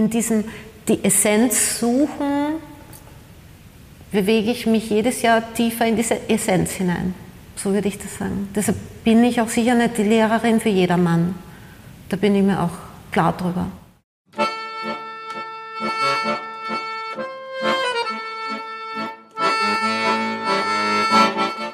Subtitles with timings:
[0.00, 0.44] in diesem,
[0.88, 2.54] die Essenz suchen,
[4.10, 7.14] bewege ich mich jedes Jahr tiefer in diese Essenz hinein.
[7.54, 8.48] So würde ich das sagen.
[8.54, 11.34] Deshalb bin ich auch sicher nicht die Lehrerin für jedermann.
[12.08, 12.70] Da bin ich mir auch
[13.12, 13.66] klar drüber.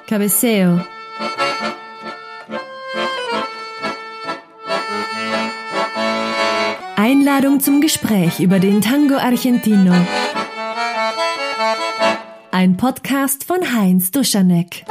[0.08, 0.80] Cabeceo.
[7.26, 9.92] Einladung zum Gespräch über den Tango Argentino.
[12.52, 14.84] Ein Podcast von Heinz Duschanek.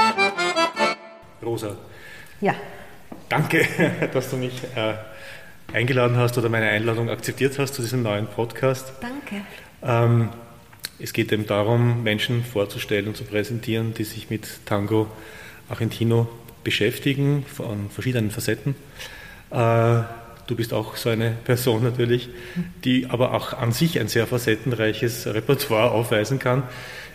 [1.41, 1.77] Rosa.
[2.41, 2.53] Ja.
[3.29, 3.65] Danke,
[4.13, 4.95] dass du mich äh,
[5.73, 8.91] eingeladen hast oder meine Einladung akzeptiert hast zu diesem neuen Podcast.
[8.99, 9.45] Danke.
[9.81, 10.27] Ähm,
[10.99, 15.07] es geht eben darum, Menschen vorzustellen und zu präsentieren, die sich mit Tango
[15.69, 16.27] Argentino
[16.65, 18.75] beschäftigen, von verschiedenen Facetten.
[19.51, 20.01] Äh,
[20.47, 22.29] du bist auch so eine Person natürlich,
[22.83, 26.63] die aber auch an sich ein sehr facettenreiches Repertoire aufweisen kann.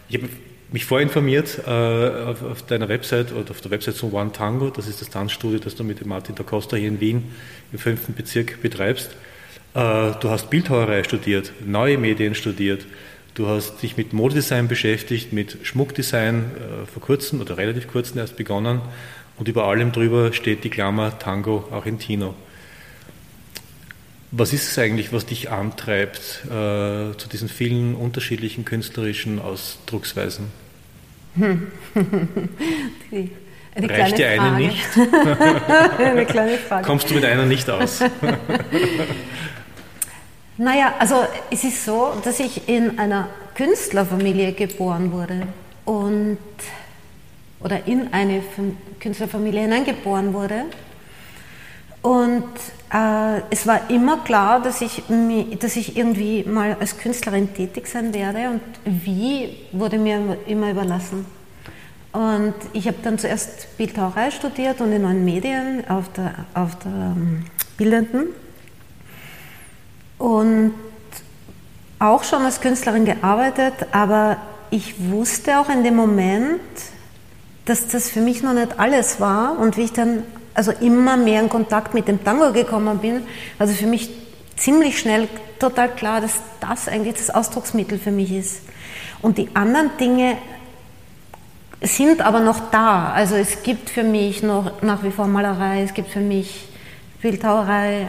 [0.08, 0.28] Ich habe
[0.72, 4.86] mich vorinformiert äh, auf, auf, deiner Website oder auf der Website von One Tango, das
[4.86, 7.24] ist das Tanzstudio, das du mit dem Martin da Costa hier in Wien
[7.72, 9.10] im fünften Bezirk betreibst.
[9.74, 12.86] Äh, du hast Bildhauerei studiert, neue Medien studiert,
[13.34, 18.36] du hast dich mit Modedesign beschäftigt, mit Schmuckdesign äh, vor kurzem oder relativ kurzem erst
[18.36, 18.80] begonnen
[19.38, 22.34] und über allem drüber steht die Klammer Tango Argentino.
[24.32, 30.52] Was ist es eigentlich, was dich antreibt äh, zu diesen vielen unterschiedlichen künstlerischen Ausdrucksweisen?
[31.36, 31.66] Hm.
[33.10, 33.30] die,
[33.74, 34.78] eine Reicht dir eine nicht?
[35.98, 36.84] eine kleine Frage.
[36.84, 38.00] Kommst du mit einer nicht aus?
[40.56, 45.42] naja, also es ist so, dass ich in einer Künstlerfamilie geboren wurde
[45.84, 46.38] und
[47.60, 48.42] oder in eine
[49.00, 50.64] Künstlerfamilie hineingeboren wurde.
[52.02, 52.48] Und
[52.92, 55.04] es war immer klar, dass ich,
[55.60, 61.24] dass ich irgendwie mal als Künstlerin tätig sein werde und wie wurde mir immer überlassen.
[62.12, 66.90] Und ich habe dann zuerst Bildhauerei studiert und in neuen Medien auf der, auf der
[66.90, 67.44] ähm,
[67.76, 68.26] Bildenden
[70.18, 70.74] und
[72.00, 74.38] auch schon als Künstlerin gearbeitet, aber
[74.70, 76.60] ich wusste auch in dem Moment,
[77.66, 80.24] dass das für mich noch nicht alles war und wie ich dann
[80.54, 83.22] also immer mehr in Kontakt mit dem Tango gekommen bin,
[83.58, 84.10] also für mich
[84.56, 85.28] ziemlich schnell
[85.58, 88.62] total klar, dass das eigentlich das Ausdrucksmittel für mich ist.
[89.22, 90.36] Und die anderen Dinge
[91.82, 93.12] sind aber noch da.
[93.12, 96.68] Also es gibt für mich noch nach wie vor Malerei, es gibt für mich
[97.22, 98.08] Bildhauerei.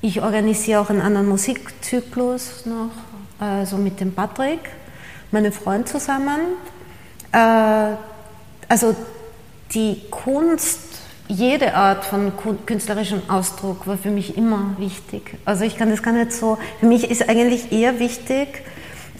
[0.00, 2.90] Ich organisiere auch einen anderen Musikzyklus noch,
[3.38, 4.60] also mit dem Patrick,
[5.30, 6.40] meinem Freund zusammen.
[7.32, 7.96] Äh,
[8.68, 8.96] also
[9.72, 10.91] die Kunst
[11.32, 12.32] jede Art von
[12.66, 15.38] künstlerischem Ausdruck war für mich immer wichtig.
[15.44, 18.48] Also ich kann das gar nicht so, für mich ist eigentlich eher wichtig,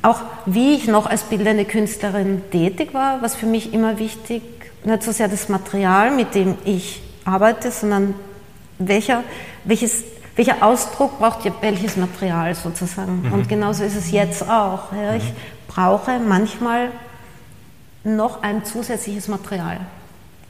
[0.03, 4.43] auch wie ich noch als bildende Künstlerin tätig war, was für mich immer wichtig,
[4.85, 8.15] nicht so sehr das Material, mit dem ich arbeite, sondern
[8.79, 9.23] welcher,
[9.65, 10.05] welches,
[10.37, 13.23] welcher Ausdruck braucht welches Material sozusagen.
[13.23, 13.33] Mhm.
[13.33, 14.93] Und genauso ist es jetzt auch.
[14.93, 15.15] Ja.
[15.15, 15.37] Ich mhm.
[15.69, 16.91] brauche manchmal
[18.05, 19.79] noch ein zusätzliches Material.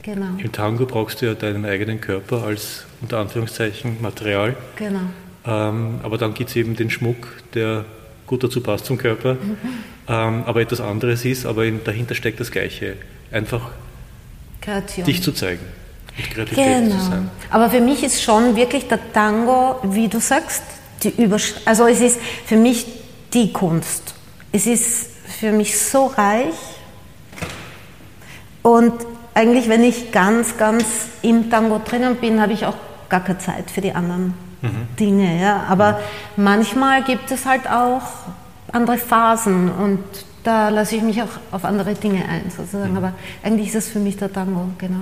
[0.03, 0.37] Genau.
[0.37, 4.55] Im Tango brauchst du ja deinen eigenen Körper als unter Anführungszeichen Material.
[4.75, 4.99] Genau.
[5.45, 7.85] Ähm, aber dann gibt es eben den Schmuck, der
[8.27, 9.57] gut dazu passt zum Körper, mhm.
[10.07, 12.97] ähm, aber etwas anderes ist, aber dahinter steckt das Gleiche.
[13.31, 13.71] Einfach
[14.61, 15.05] Kreation.
[15.05, 15.65] dich zu zeigen.
[16.17, 16.97] Und Kreativität genau.
[16.97, 17.29] zu sein.
[17.49, 20.63] Aber für mich ist schon wirklich der Tango, wie du sagst,
[21.01, 22.85] die Übersch also es ist für mich
[23.33, 24.13] die Kunst.
[24.51, 25.09] Es ist
[25.39, 26.53] für mich so reich
[28.61, 28.93] und
[29.33, 30.85] eigentlich, wenn ich ganz, ganz
[31.21, 32.75] im Tango drinnen bin, habe ich auch
[33.09, 34.87] gar keine Zeit für die anderen mhm.
[34.99, 35.41] Dinge.
[35.41, 35.65] Ja.
[35.69, 35.99] Aber
[36.35, 36.43] mhm.
[36.43, 38.01] manchmal gibt es halt auch
[38.71, 39.99] andere Phasen und
[40.43, 42.91] da lasse ich mich auch auf andere Dinge ein, sozusagen.
[42.91, 42.97] Mhm.
[42.97, 43.13] Aber
[43.43, 45.01] eigentlich ist es für mich der Tango, genau.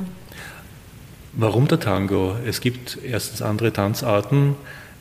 [1.34, 2.36] Warum der Tango?
[2.46, 4.56] Es gibt erstens andere Tanzarten,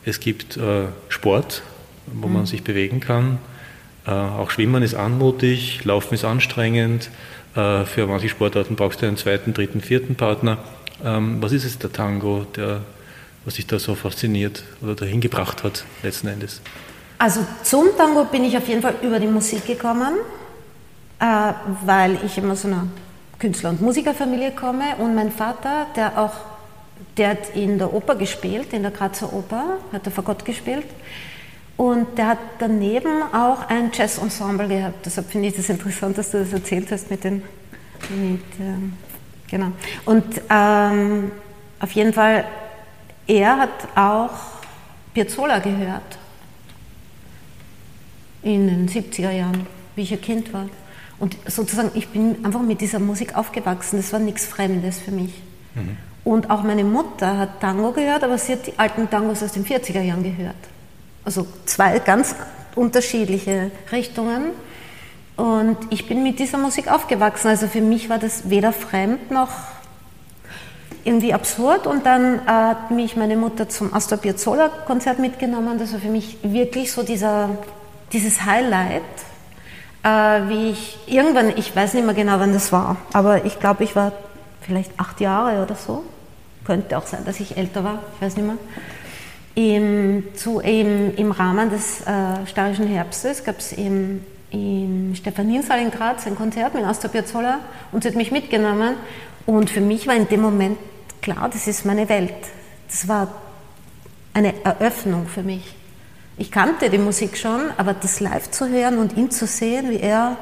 [0.05, 1.61] es gibt äh, Sport,
[2.07, 2.45] wo man mhm.
[2.47, 3.37] sich bewegen kann.
[4.07, 7.09] Äh, auch Schwimmen ist anmutig, Laufen ist anstrengend.
[7.55, 10.57] Äh, für manche Sportarten brauchst du einen zweiten, dritten, vierten Partner.
[11.03, 12.81] Ähm, was ist es der Tango, der,
[13.43, 16.61] was dich da so fasziniert oder dahin gebracht hat letzten Endes?
[17.17, 20.13] Also zum Tango bin ich auf jeden Fall über die Musik gekommen,
[21.19, 21.25] äh,
[21.85, 22.87] weil ich immer aus einer
[23.37, 26.33] Künstler- und Musikerfamilie komme und mein Vater, der auch,
[27.17, 30.85] der hat in der Oper gespielt, in der Grazer Oper, hat der Fagott gespielt
[31.81, 35.03] und der hat daneben auch ein Jazz-Ensemble gehabt.
[35.03, 37.41] Deshalb finde ich das interessant, dass du das erzählt hast mit den.
[38.07, 38.93] Mit, ähm,
[39.49, 39.71] genau.
[40.05, 41.31] Und ähm,
[41.79, 42.45] auf jeden Fall,
[43.25, 44.29] er hat auch
[45.15, 46.19] Piazzolla gehört.
[48.43, 50.67] in den 70er Jahren, wie ich ein Kind war.
[51.17, 53.97] Und sozusagen, ich bin einfach mit dieser Musik aufgewachsen.
[53.97, 55.41] Das war nichts Fremdes für mich.
[55.73, 55.97] Mhm.
[56.25, 59.65] Und auch meine Mutter hat Tango gehört, aber sie hat die alten Tangos aus den
[59.65, 60.70] 40er Jahren gehört.
[61.23, 62.35] Also zwei ganz
[62.75, 64.51] unterschiedliche Richtungen.
[65.37, 67.47] Und ich bin mit dieser Musik aufgewachsen.
[67.47, 69.49] Also für mich war das weder fremd noch
[71.03, 71.87] irgendwie absurd.
[71.87, 75.77] Und dann äh, hat mich meine Mutter zum Astor Piazzolla Konzert mitgenommen.
[75.79, 77.49] Das war für mich wirklich so dieser,
[78.13, 79.01] dieses Highlight,
[80.03, 80.09] äh,
[80.49, 83.95] wie ich irgendwann, ich weiß nicht mehr genau, wann das war, aber ich glaube, ich
[83.95, 84.11] war
[84.61, 86.03] vielleicht acht Jahre oder so.
[86.65, 88.57] Könnte auch sein, dass ich älter war, ich weiß nicht mehr.
[89.53, 95.91] Im, zu, im, im Rahmen des äh, Starischen Herbstes gab es im, im Stephaniensaal in
[95.91, 97.59] Graz ein Konzert mit Astor Piazzolla
[97.91, 98.95] und sie hat mich mitgenommen
[99.45, 100.77] und für mich war in dem Moment
[101.21, 102.33] klar, das ist meine Welt.
[102.87, 103.27] Das war
[104.33, 105.75] eine Eröffnung für mich.
[106.37, 109.99] Ich kannte die Musik schon, aber das live zu hören und ihn zu sehen, wie
[109.99, 110.37] er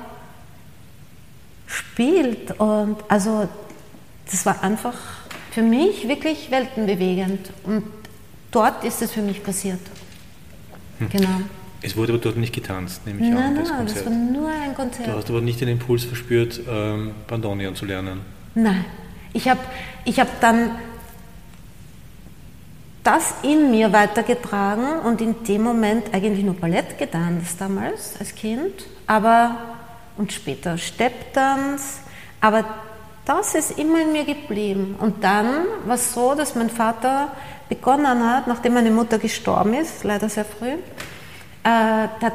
[1.66, 3.48] spielt und also
[4.30, 4.96] das war einfach
[5.52, 7.84] für mich wirklich weltenbewegend und
[8.52, 9.80] dort ist es für mich passiert.
[11.00, 11.10] Hm.
[11.10, 11.42] Genau.
[11.82, 13.54] Es wurde aber dort nicht getanzt, nehme ich nein, an.
[13.54, 15.08] Nein, nein, das war nur ein Konzert.
[15.08, 18.22] Du hast aber nicht den Impuls verspürt, ähm, Bandonion zu lernen.
[18.56, 18.84] Nein.
[19.32, 19.62] Ich habe
[20.04, 20.72] ich hab dann
[23.04, 28.74] das in mir weitergetragen und in dem Moment eigentlich nur Ballett getanzt damals als Kind,
[29.08, 29.56] aber
[30.18, 32.02] und später Stepptanz,
[32.42, 32.66] aber
[33.26, 34.96] das ist immer in mir geblieben.
[35.00, 37.32] Und dann war es so, dass mein Vater
[37.70, 40.74] begonnen hat, nachdem meine Mutter gestorben ist, leider sehr früh,
[41.64, 42.34] äh, hat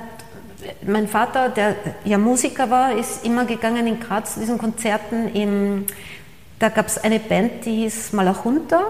[0.86, 5.34] mein Vater, der ja Musiker war, ist immer gegangen in Graz zu diesen Konzerten.
[5.34, 5.84] Im,
[6.58, 8.80] da gab es eine Band, die hieß Malachunta.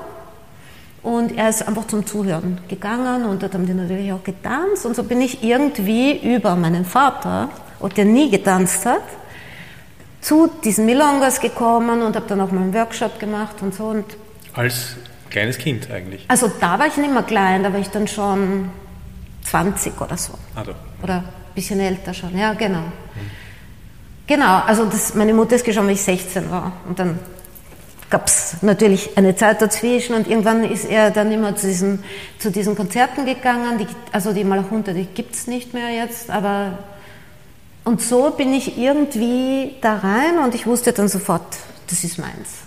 [1.03, 4.87] Und er ist einfach zum Zuhören gegangen und dort haben die natürlich auch getanzt.
[4.87, 7.51] Und so bin ich irgendwie über meinen Vater,
[7.95, 9.03] der nie getanzt hat,
[10.23, 13.85] zu diesen Milongas gekommen und habe dann auch mal einen Workshop gemacht und so.
[13.85, 14.07] Und
[14.55, 14.97] Als
[15.31, 16.25] kleines Kind eigentlich?
[16.29, 18.71] Also da war ich nicht mehr klein, da war ich dann schon
[19.45, 20.35] 20 oder so.
[20.55, 20.73] Also.
[21.03, 22.81] Oder ein bisschen älter schon, ja genau.
[22.81, 23.45] Mhm.
[24.27, 26.73] Genau, also das, meine Mutter ist gestorben, als ich 16 war.
[26.89, 27.19] Und dann
[28.09, 32.03] gab es natürlich eine Zeit dazwischen und irgendwann ist er dann immer zu diesen,
[32.39, 33.79] zu diesen Konzerten gegangen.
[33.79, 36.79] Die, also die Malachunter, die gibt es nicht mehr jetzt, aber
[37.85, 41.57] und so bin ich irgendwie da rein und ich wusste dann sofort,
[41.89, 42.64] das ist meins.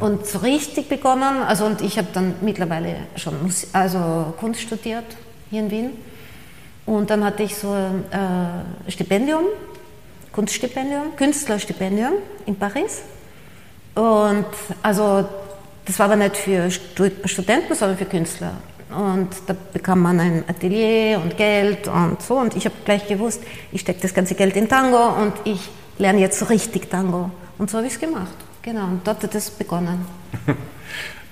[0.00, 5.04] Und so richtig begonnen, also und ich habe dann mittlerweile schon Musik, also Kunst studiert
[5.50, 5.90] hier in Wien.
[6.86, 9.44] Und dann hatte ich so ein äh, Stipendium,
[10.32, 12.14] Kunststipendium, Künstlerstipendium
[12.46, 13.02] in Paris.
[13.94, 14.46] Und
[14.82, 15.24] also
[15.84, 18.52] das war aber nicht für Studenten, sondern für Künstler.
[18.90, 22.36] Und da bekam man ein Atelier und Geld und so.
[22.36, 23.42] Und ich habe gleich gewusst,
[23.72, 25.60] ich stecke das ganze Geld in Tango und ich
[25.98, 27.30] lerne jetzt so richtig Tango.
[27.58, 28.43] Und so habe ich es gemacht.
[28.64, 30.06] Genau, und dort hat es begonnen.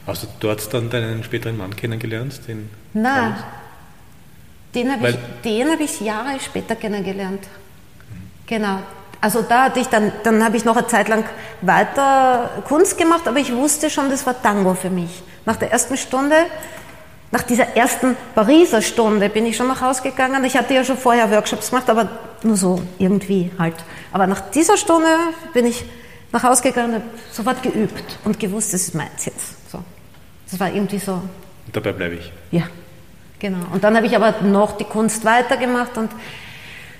[0.07, 2.47] Hast du dort dann deinen späteren Mann kennengelernt?
[2.47, 3.35] Den Nein,
[4.75, 7.41] den habe ich, hab ich Jahre später kennengelernt.
[7.41, 8.47] Mhm.
[8.47, 8.79] Genau.
[9.23, 11.25] Also da hatte ich dann, dann habe ich noch eine Zeit lang
[11.63, 15.23] weiter Kunst gemacht, aber ich wusste schon, das war Tango für mich.
[15.47, 16.37] Nach der ersten Stunde
[17.33, 20.45] nach dieser ersten Pariser Stunde bin ich schon nach Hause gegangen.
[20.45, 22.07] Ich hatte ja schon vorher Workshops gemacht, aber
[22.43, 23.77] nur so irgendwie halt.
[24.13, 25.09] Aber nach dieser Stunde
[25.55, 25.83] bin ich
[26.33, 29.71] nach Hause gegangen, habe sofort geübt und gewusst, das ist meins jetzt.
[29.71, 29.83] So.
[30.51, 31.13] Das war irgendwie so.
[31.13, 32.33] Und dabei bleibe ich.
[32.51, 32.65] Ja,
[33.39, 33.67] genau.
[33.73, 36.11] Und dann habe ich aber noch die Kunst weitergemacht und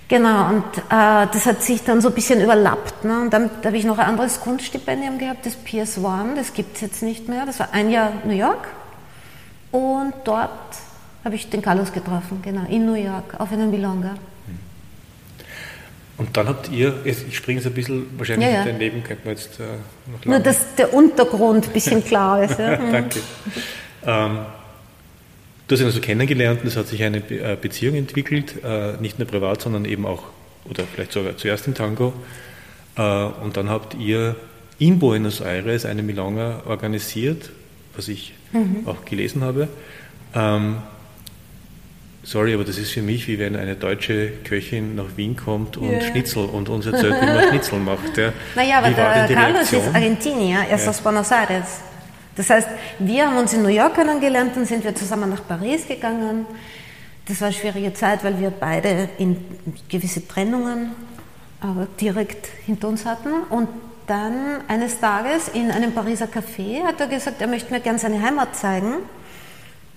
[0.09, 3.05] genau, und äh, das hat sich dann so ein bisschen überlappt.
[3.05, 3.23] Ne?
[3.23, 7.03] Und dann habe ich noch ein anderes Kunststipendium gehabt, das PS1, das gibt es jetzt
[7.03, 7.47] nicht mehr.
[7.47, 8.69] Das war ein Jahr New York.
[9.71, 10.51] Und dort
[11.25, 14.15] habe ich den Carlos getroffen, genau, in New York, auf einem Milonga.
[16.19, 18.65] Und dann habt ihr, ich springe jetzt ein bisschen, wahrscheinlich ja, ja.
[18.65, 19.65] daneben könnte man jetzt äh,
[20.11, 22.59] noch Nur, dass der Untergrund ein bisschen klar ist.
[22.59, 22.79] Ja.
[22.83, 22.93] Mhm.
[22.93, 23.21] Danke.
[24.05, 24.39] Ähm,
[25.67, 29.19] du hast ihn also kennengelernt und es hat sich eine äh, Beziehung entwickelt, äh, nicht
[29.19, 30.25] nur privat, sondern eben auch,
[30.69, 32.13] oder vielleicht sogar zuerst im Tango.
[32.97, 34.37] Äh, und dann habt ihr
[34.79, 37.51] in Buenos Aires eine Milonga organisiert,
[37.95, 38.87] was ich mhm.
[38.87, 39.69] auch gelesen habe.
[40.35, 40.79] Ähm,
[42.23, 45.91] sorry, aber das ist für mich wie wenn eine deutsche Köchin nach Wien kommt und
[45.91, 46.01] yeah.
[46.01, 48.17] Schnitzel und uns erzählt, wie man Schnitzel macht.
[48.17, 48.33] Ja.
[48.55, 50.91] Naja, aber der Carlos ist Argentinier, er ist ja.
[50.91, 51.81] aus Buenos Aires.
[52.35, 55.87] Das heißt, wir haben uns in New York kennengelernt, dann sind wir zusammen nach Paris
[55.87, 56.47] gegangen.
[57.27, 59.37] Das war eine schwierige Zeit, weil wir beide in
[59.89, 60.93] gewisse Trennungen
[61.61, 63.31] aber direkt hinter uns hatten.
[63.49, 63.69] Und
[64.07, 68.21] dann eines Tages in einem Pariser Café hat er gesagt, er möchte mir gerne seine
[68.21, 68.95] Heimat zeigen.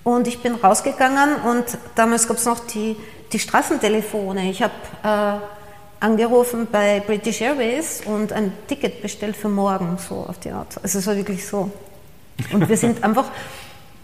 [0.06, 1.64] Und ich bin rausgegangen und
[1.96, 2.94] damals gab es noch die
[3.32, 4.50] die Straßentelefone.
[4.50, 4.72] Ich habe
[5.02, 10.78] äh, angerufen bei British Airways und ein Ticket bestellt für morgen, so auf die Art.
[10.80, 11.72] Also es war wirklich so.
[12.52, 13.26] Und wir sind einfach,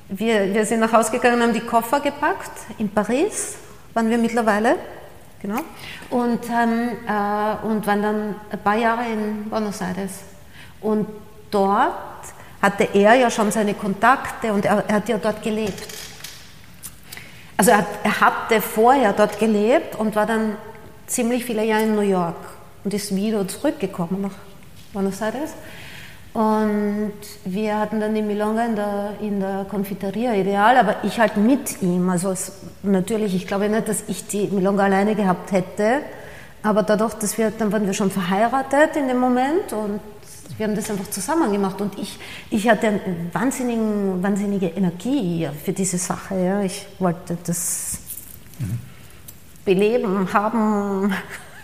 [0.09, 2.50] wir, wir sind nach Hause gegangen, haben die Koffer gepackt.
[2.78, 3.54] In Paris
[3.94, 4.75] waren wir mittlerweile,
[5.40, 5.61] genau.
[6.11, 10.12] Und, ähm, äh, und waren dann ein paar Jahre in Buenos Aires.
[10.80, 11.06] Und
[11.52, 12.12] dort
[12.62, 15.83] hatte er ja schon seine Kontakte und er, er hat ja dort gelebt.
[17.57, 20.57] Also er, er hatte vorher dort gelebt und war dann
[21.07, 22.37] ziemlich viele Jahre in New York
[22.85, 24.33] und ist wieder zurückgekommen nach
[24.92, 25.54] Buenos Aires.
[26.35, 27.12] Und
[27.45, 31.83] wir hatten dann die Milonga in der, in der Confiteria Ideal, aber ich halt mit
[31.83, 32.09] ihm.
[32.09, 32.52] Also es,
[32.83, 35.99] natürlich, ich glaube nicht, dass ich die Milonga alleine gehabt hätte,
[36.62, 40.00] aber dadurch, dass wir, dann waren wir schon verheiratet in dem Moment und
[40.56, 42.18] wir haben das einfach zusammen gemacht und ich,
[42.50, 46.35] ich hatte eine wahnsinnige Energie für diese Sache.
[46.37, 46.62] Ja.
[46.62, 47.99] Ich wollte das
[48.59, 48.78] mhm.
[49.64, 51.12] beleben, haben.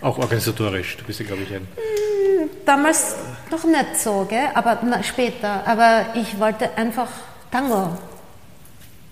[0.00, 1.66] Auch organisatorisch, du bist ja, glaube ich, ein.
[1.76, 3.16] Hm, damals
[3.50, 4.49] noch nicht so, gell?
[4.54, 5.66] aber na, später.
[5.66, 7.09] Aber ich wollte einfach
[7.50, 7.97] Tango.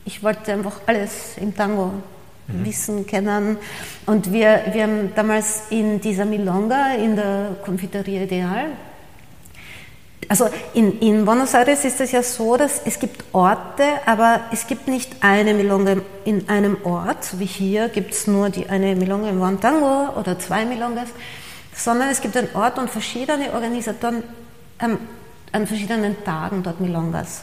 [0.04, 1.92] Ich wollte einfach alles im Tango
[2.47, 2.64] mhm.
[2.64, 3.59] wissen, kennen.
[4.06, 8.66] Und wir, wir haben damals in dieser Milonga, in der Confiteria Ideal,
[10.28, 14.66] also in, in, Buenos Aires ist es ja so, dass es gibt Orte, aber es
[14.66, 18.96] gibt nicht eine Milonga in einem Ort, so wie hier gibt es nur die eine
[18.96, 21.11] Milonga in Guantango oder zwei Milongas,
[21.75, 24.25] sondern es gibt einen Ort und verschiedene Organisatoren
[24.80, 24.99] ähm,
[25.52, 27.42] an verschiedenen Tagen dort Milongas.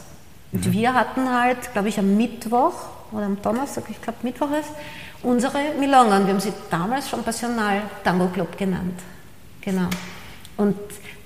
[0.51, 0.73] Und mhm.
[0.73, 2.73] wir hatten halt, glaube ich, am Mittwoch
[3.11, 4.69] oder am Donnerstag, ich glaube Mittwoch ist,
[5.21, 8.99] unsere Milonga und wir haben sie damals schon Passional Tango Club genannt.
[9.61, 9.87] Genau.
[10.57, 10.75] Und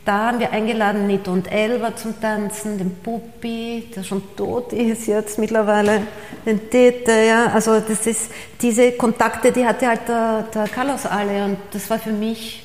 [0.07, 5.05] da haben wir eingeladen Nito und Elva zum Tanzen, den Puppi, der schon tot ist
[5.05, 6.03] jetzt mittlerweile,
[6.45, 11.43] den Tete, ja, also das ist, diese Kontakte, die hatte halt der, der Carlos alle
[11.43, 12.63] und das war für mich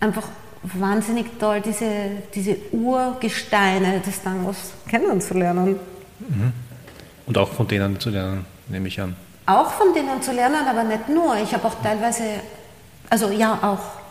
[0.00, 0.28] einfach
[0.62, 1.90] wahnsinnig toll, diese,
[2.34, 5.78] diese Urgesteine des Tangos kennenzulernen.
[6.20, 6.52] Mhm.
[7.26, 9.14] Und auch von denen zu lernen, nehme ich an.
[9.44, 11.36] Auch von denen zu lernen, aber nicht nur.
[11.36, 12.22] Ich habe auch teilweise,
[13.10, 14.01] also ja, auch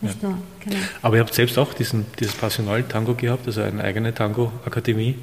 [0.00, 0.28] nicht ja.
[0.28, 0.38] nur.
[0.64, 0.76] Genau.
[1.02, 5.16] Aber ihr habt selbst auch diesen, dieses Passional-Tango gehabt, also eine eigene Tango-Akademie.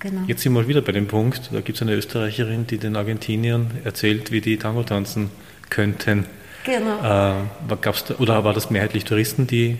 [0.00, 0.20] Genau.
[0.26, 3.70] Jetzt sind wir wieder bei dem Punkt, da gibt es eine Österreicherin, die den Argentiniern
[3.84, 5.30] erzählt, wie die Tango tanzen
[5.70, 6.26] könnten.
[6.64, 7.40] Genau.
[7.40, 9.78] Äh, gab's da, oder war das mehrheitlich Touristen, die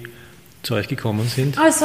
[0.62, 1.58] zu euch gekommen sind?
[1.58, 1.84] Also,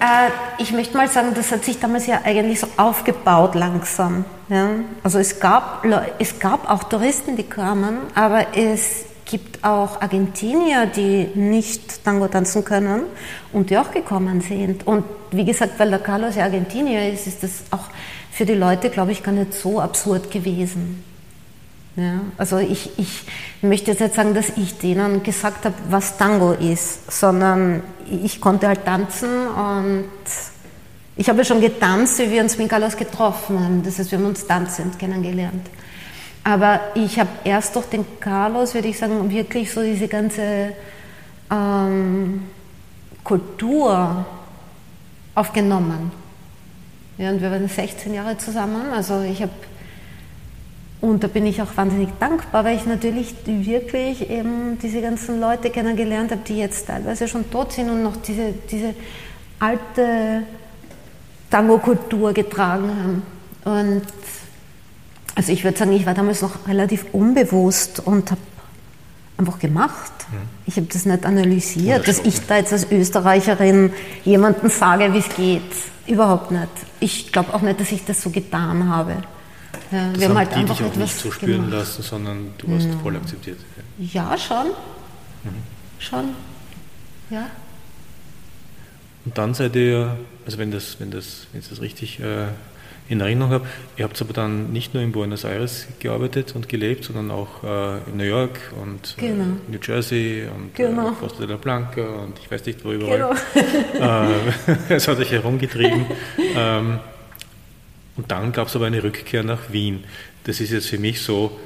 [0.00, 4.24] äh, ich möchte mal sagen, das hat sich damals ja eigentlich so aufgebaut langsam.
[4.48, 4.70] Ja?
[5.02, 5.84] Also es gab,
[6.18, 12.66] es gab auch Touristen, die kamen, aber es gibt auch Argentinier, die nicht Tango tanzen
[12.66, 13.04] können
[13.50, 14.86] und die auch gekommen sind.
[14.86, 17.88] Und wie gesagt, weil der Carlos ja Argentinier ist, ist das auch
[18.30, 21.02] für die Leute, glaube ich, gar nicht so absurd gewesen.
[21.96, 23.24] Ja, also ich, ich
[23.62, 28.68] möchte jetzt nicht sagen, dass ich denen gesagt habe, was Tango ist, sondern ich konnte
[28.68, 30.04] halt tanzen und
[31.16, 33.82] ich habe schon getanzt, wie wir uns mit Carlos getroffen haben.
[33.82, 35.70] Das heißt, wir haben uns tanzend kennengelernt.
[36.44, 40.72] Aber ich habe erst durch den Carlos, würde ich sagen, wirklich so diese ganze
[41.50, 42.42] ähm,
[43.22, 44.26] Kultur
[45.34, 46.10] aufgenommen.
[47.18, 48.92] Ja, und wir waren 16 Jahre zusammen.
[48.92, 49.52] Also ich habe,
[51.00, 55.70] und da bin ich auch wahnsinnig dankbar, weil ich natürlich wirklich eben diese ganzen Leute
[55.70, 58.94] kennengelernt habe, die jetzt teilweise schon tot sind und noch diese, diese
[59.60, 60.42] alte
[61.50, 63.22] Tango-Kultur getragen haben.
[63.64, 64.02] Und
[65.34, 68.40] also ich würde sagen, ich war damals noch relativ unbewusst und habe
[69.38, 70.12] einfach gemacht.
[70.66, 73.92] Ich habe das nicht analysiert, dass ich da jetzt als Österreicherin
[74.24, 75.62] jemandem sage, wie es geht.
[76.06, 76.68] Überhaupt nicht.
[77.00, 79.16] Ich glaube auch nicht, dass ich das so getan habe.
[79.90, 81.72] Ja, das wir haben, halt die einfach dich auch nicht so spüren gemacht.
[81.72, 82.98] lassen, sondern du hast ja.
[83.02, 83.58] voll akzeptiert.
[83.98, 84.68] Ja, schon.
[85.44, 85.50] Mhm.
[85.98, 86.24] Schon.
[87.30, 87.50] Ja.
[89.24, 92.48] Und dann seid ihr, also wenn das, wenn das, wenn das richtig äh,
[93.12, 93.66] in Erinnerung habe.
[93.96, 98.10] Ihr habt aber dann nicht nur in Buenos Aires gearbeitet und gelebt, sondern auch äh,
[98.10, 99.44] in New York und äh, genau.
[99.44, 101.10] äh, New Jersey und äh, genau.
[101.10, 103.36] äh, Costa de la Blanca und ich weiß nicht wo überall.
[103.54, 104.28] Genau.
[104.28, 106.06] Äh, es hat euch herumgetrieben.
[106.56, 107.00] ähm,
[108.16, 110.04] und dann gab es aber eine Rückkehr nach Wien.
[110.44, 111.58] Das ist jetzt für mich so,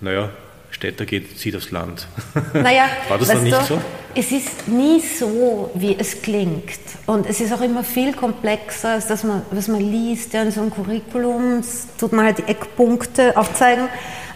[0.00, 0.30] naja,
[0.74, 2.06] Städter geht, zieht aufs Land.
[2.52, 3.80] Naja, War das dann nicht du, so?
[4.14, 6.78] Es ist nie so, wie es klingt.
[7.06, 10.50] Und es ist auch immer viel komplexer, als das, man, was man liest ja, in
[10.50, 11.62] so einem Curriculum.
[11.98, 13.88] tut man halt die Eckpunkte aufzeigen.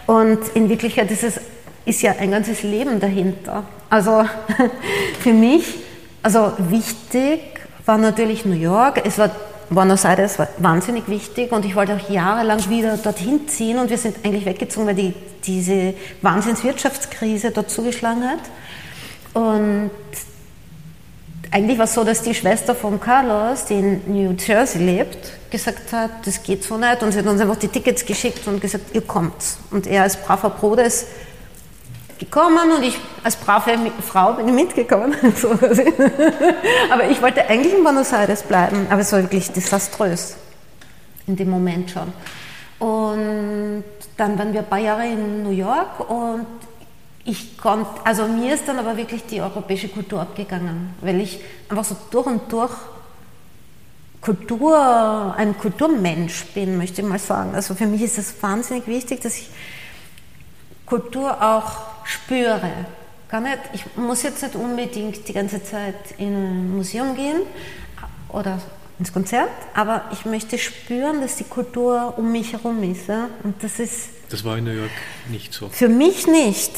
[0.05, 1.39] Und in Wirklichkeit ist es
[1.85, 3.63] ist ja ein ganzes Leben dahinter.
[3.89, 4.23] Also
[5.21, 5.75] für mich,
[6.21, 7.41] also wichtig
[7.85, 9.01] war natürlich New York.
[9.05, 9.31] Es war
[9.69, 13.97] Buenos Aires war wahnsinnig wichtig und ich wollte auch jahrelang wieder dorthin ziehen und wir
[13.97, 18.39] sind eigentlich weggezogen, weil die, diese Wahnsinnswirtschaftskrise dort zugeschlagen hat.
[19.33, 19.91] Und
[21.51, 25.93] eigentlich war es so, dass die Schwester von Carlos, die in New Jersey lebt, gesagt
[25.93, 28.95] hat, das geht so nicht und sie hat uns einfach die Tickets geschickt und gesagt,
[28.95, 29.57] ihr kommt.
[29.71, 31.07] Und er als braver Bruder ist
[32.19, 35.15] gekommen und ich als brave Frau bin mitgekommen.
[36.91, 40.35] aber ich wollte eigentlich in Buenos Aires bleiben, aber es war wirklich desaströs
[41.25, 42.11] in dem Moment schon.
[42.79, 43.83] Und
[44.17, 46.45] dann waren wir ein paar Jahre in New York und
[47.25, 51.85] ich konnte, also mir ist dann aber wirklich die europäische Kultur abgegangen, weil ich einfach
[51.85, 52.71] so durch und durch
[54.21, 57.55] Kultur, ein Kulturmensch bin, möchte ich mal sagen.
[57.55, 59.49] Also für mich ist es wahnsinnig wichtig, dass ich
[60.89, 61.71] Kultur auch
[62.03, 62.71] spüre.
[63.29, 67.41] Gar nicht, ich muss jetzt nicht unbedingt die ganze Zeit in ein Museum gehen
[68.29, 68.59] oder
[68.97, 73.07] ins Konzert, aber ich möchte spüren, dass die Kultur um mich herum ist.
[73.07, 73.29] Ja?
[73.43, 74.09] Und das ist.
[74.29, 74.91] Das war in New York
[75.29, 75.69] nicht so.
[75.69, 76.71] Für mich nicht.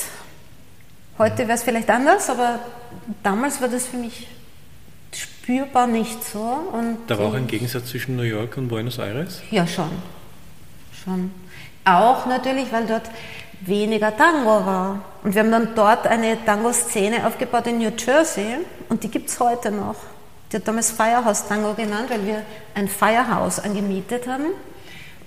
[1.18, 2.60] Heute wäre es vielleicht anders, aber
[3.24, 4.27] damals war das für mich
[5.13, 6.39] spürbar nicht so.
[6.39, 9.41] Und da war auch ein Gegensatz zwischen New York und Buenos Aires?
[9.51, 9.89] Ja, schon.
[11.03, 11.32] Schon.
[11.84, 13.10] Auch natürlich, weil dort
[13.62, 15.01] weniger Tango war.
[15.24, 18.58] Und wir haben dann dort eine Tango-Szene aufgebaut in New Jersey
[18.89, 19.96] und die gibt es heute noch.
[20.51, 22.44] Die hat damals Firehouse Tango genannt, weil wir
[22.75, 24.48] ein Firehouse angemietet haben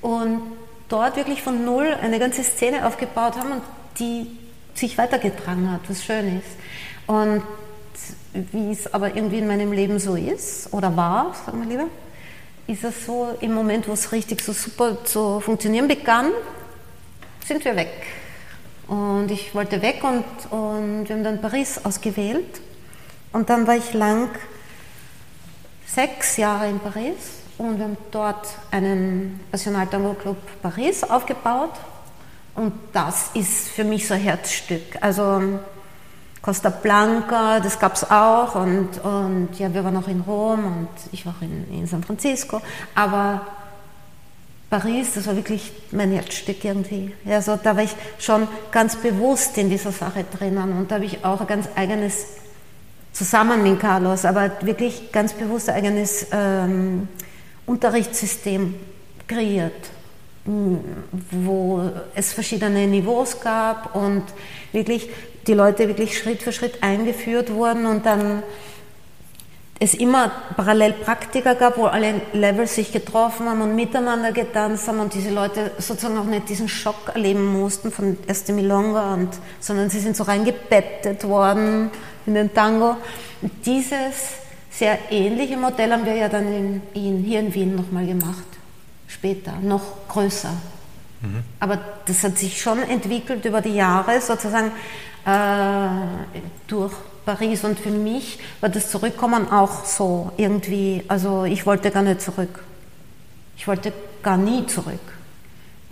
[0.02, 0.42] und
[0.88, 3.62] dort wirklich von Null eine ganze Szene aufgebaut haben und
[3.98, 4.26] die
[4.74, 6.48] sich weitergetragen hat, was schön ist.
[7.06, 7.42] Und
[8.52, 11.88] wie es aber irgendwie in meinem Leben so ist oder war, sagen wir lieber,
[12.66, 16.32] ist es so im Moment, wo es richtig so super zu funktionieren begann,
[17.46, 17.92] sind wir weg.
[18.86, 22.60] Und ich wollte weg und, und wir haben dann Paris ausgewählt.
[23.32, 24.28] Und dann war ich lang
[25.86, 31.72] sechs Jahre in Paris und wir haben dort einen National Tango Club Paris aufgebaut.
[32.54, 34.82] Und das ist für mich so ein Herzstück.
[35.00, 35.58] Also
[36.40, 38.54] Costa Blanca, das gab es auch.
[38.54, 42.02] Und, und ja, wir waren auch in Rom und ich war auch in, in San
[42.02, 42.60] Francisco.
[42.94, 43.40] Aber
[44.80, 47.12] Paris, das war wirklich mein Herzstück irgendwie.
[47.30, 51.24] Also da war ich schon ganz bewusst in dieser Sache drinnen und da habe ich
[51.24, 52.26] auch ein ganz eigenes,
[53.12, 57.06] zusammen mit Carlos, aber wirklich ganz bewusst ein eigenes ähm,
[57.66, 58.74] Unterrichtssystem
[59.28, 59.90] kreiert,
[60.44, 64.24] wo es verschiedene Niveaus gab und
[64.72, 65.08] wirklich
[65.46, 68.42] die Leute wirklich Schritt für Schritt eingeführt wurden und dann
[69.80, 75.00] es immer parallel Praktika gab, wo alle Levels sich getroffen haben und miteinander getanzt haben
[75.00, 79.90] und diese Leute sozusagen auch nicht diesen Schock erleben mussten von erste Milonga, und, sondern
[79.90, 81.90] sie sind so reingebettet worden
[82.24, 82.96] in den Tango.
[83.42, 84.34] Und dieses
[84.70, 88.46] sehr ähnliche Modell haben wir ja dann in, in, hier in Wien nochmal gemacht,
[89.08, 90.52] später, noch größer.
[91.20, 91.42] Mhm.
[91.58, 94.70] Aber das hat sich schon entwickelt über die Jahre, sozusagen
[95.26, 95.88] äh,
[96.68, 96.92] durch
[97.24, 97.64] Paris.
[97.64, 102.62] Und für mich war das Zurückkommen auch so irgendwie, also ich wollte gar nicht zurück.
[103.56, 105.00] Ich wollte gar nie zurück.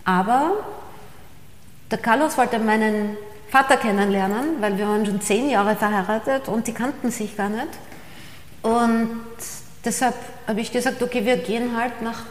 [0.04, 0.52] Aber
[1.90, 3.16] der Carlos wollte meinen
[3.48, 7.68] Vater kennenlernen, weil wir waren schon zehn Jahre verheiratet und die kannten sich gar nicht.
[8.62, 9.22] Und
[9.84, 10.14] deshalb
[10.46, 12.24] habe ich gesagt, okay, wir gehen halt nach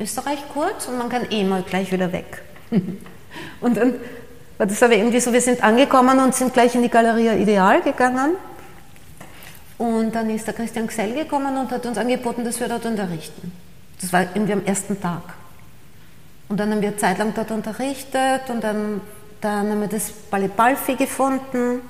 [0.00, 2.42] Österreich kurz und man kann eh mal gleich wieder weg.
[3.60, 3.94] und dann
[4.66, 8.36] das aber irgendwie so, wir sind angekommen und sind gleich in die Galeria Ideal gegangen.
[9.78, 13.52] Und dann ist der Christian Gsell gekommen und hat uns angeboten, dass wir dort unterrichten.
[14.00, 15.22] Das war irgendwie am ersten Tag.
[16.48, 19.00] Und dann haben wir zeitlang dort unterrichtet und dann,
[19.40, 20.52] dann haben wir das Ballet
[20.98, 21.80] gefunden.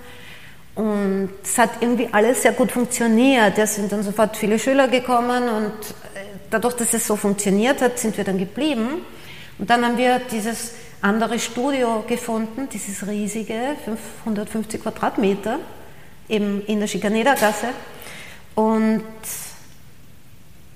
[0.75, 3.59] Und es hat irgendwie alles sehr gut funktioniert.
[3.59, 5.73] Es sind dann sofort viele Schüler gekommen und
[6.15, 9.05] äh, dadurch, dass es so funktioniert hat, sind wir dann geblieben.
[9.59, 10.73] Und dann haben wir dieses
[11.05, 15.59] andere Studio gefunden, dieses riesige, 550 Quadratmeter,
[16.29, 17.69] eben in der Schikanedergasse.
[18.55, 19.05] Und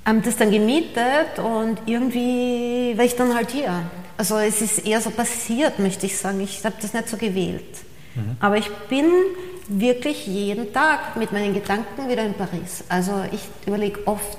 [0.04, 3.82] haben das dann gemietet und irgendwie war ich dann halt hier.
[4.16, 6.40] Also es ist eher so passiert, möchte ich sagen.
[6.40, 7.84] Ich habe das nicht so gewählt.
[8.14, 8.36] Mhm.
[8.40, 9.06] Aber ich bin
[9.68, 12.84] wirklich jeden Tag mit meinen Gedanken wieder in Paris.
[12.88, 14.38] Also ich überlege oft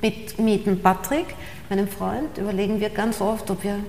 [0.00, 1.26] mit, mit dem Patrick,
[1.68, 3.80] meinem Freund, überlegen wir ganz oft, ob wir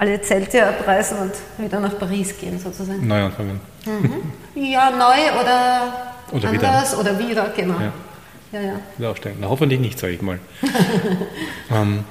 [0.00, 3.06] alle Zelte abreißen und wieder nach Paris gehen, sozusagen.
[3.06, 3.60] Neu anfangen.
[3.84, 4.62] Mhm.
[4.62, 7.00] Ja, neu oder, oder anders wieder.
[7.00, 7.78] oder wieder, genau.
[7.78, 7.92] Ja.
[8.52, 8.80] Ja, ja.
[8.96, 9.36] Wieder aufsteigen.
[9.42, 10.38] Na, hoffentlich nicht, sage ich mal.
[11.70, 12.04] ähm,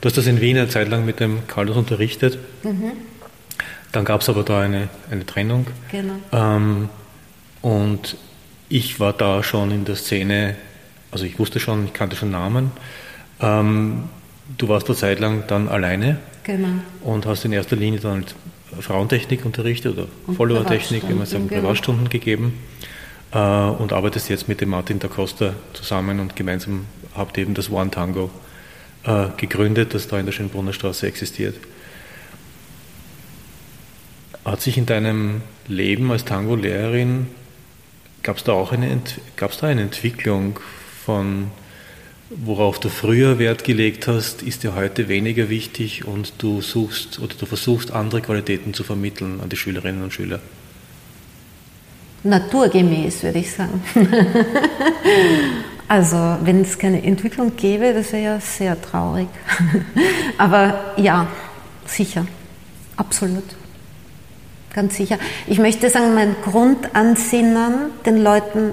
[0.00, 2.38] du hast das in Wien eine Zeit lang mit dem Carlos unterrichtet.
[2.62, 2.92] Mhm.
[3.90, 5.66] Dann gab es aber da eine, eine Trennung.
[5.90, 6.14] Genau.
[6.30, 6.90] Ähm,
[7.60, 8.16] und
[8.68, 10.54] ich war da schon in der Szene,
[11.10, 12.70] also ich wusste schon, ich kannte schon Namen.
[13.40, 14.04] Ähm,
[14.56, 16.68] du warst eine Zeit lang dann alleine Genau.
[17.02, 18.24] und hast in erster Linie dann
[18.80, 21.60] Frauentechnik unterrichtet oder Follower-Technik, wenn man Privatstunden, sagt, genau.
[21.60, 22.58] Privatstunden gegeben
[23.32, 27.54] äh, und arbeitest jetzt mit dem Martin da Costa zusammen und gemeinsam habt ihr eben
[27.54, 28.30] das One Tango
[29.04, 31.56] äh, gegründet, das da in der Schönbrunner Straße existiert.
[34.44, 37.28] Hat sich in deinem Leben als Tango-Lehrerin,
[38.22, 39.00] gab es da auch eine,
[39.36, 40.58] gab's da eine Entwicklung
[41.04, 41.50] von,
[42.44, 47.34] worauf du früher Wert gelegt hast, ist dir heute weniger wichtig und du suchst oder
[47.38, 50.40] du versuchst andere Qualitäten zu vermitteln an die Schülerinnen und Schüler?
[52.24, 53.82] Naturgemäß, würde ich sagen.
[55.88, 59.28] also, wenn es keine Entwicklung gäbe, das wäre ja sehr traurig.
[60.38, 61.26] Aber ja,
[61.84, 62.26] sicher,
[62.96, 63.44] absolut.
[64.72, 65.18] Ganz sicher.
[65.46, 68.72] Ich möchte sagen, mein Grundansinnen, den Leuten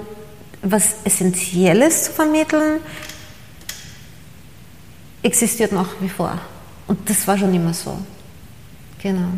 [0.62, 2.80] was Essentielles zu vermitteln,
[5.22, 6.38] existiert nach wie vor.
[6.86, 7.98] Und das war schon immer so.
[9.02, 9.28] Genau.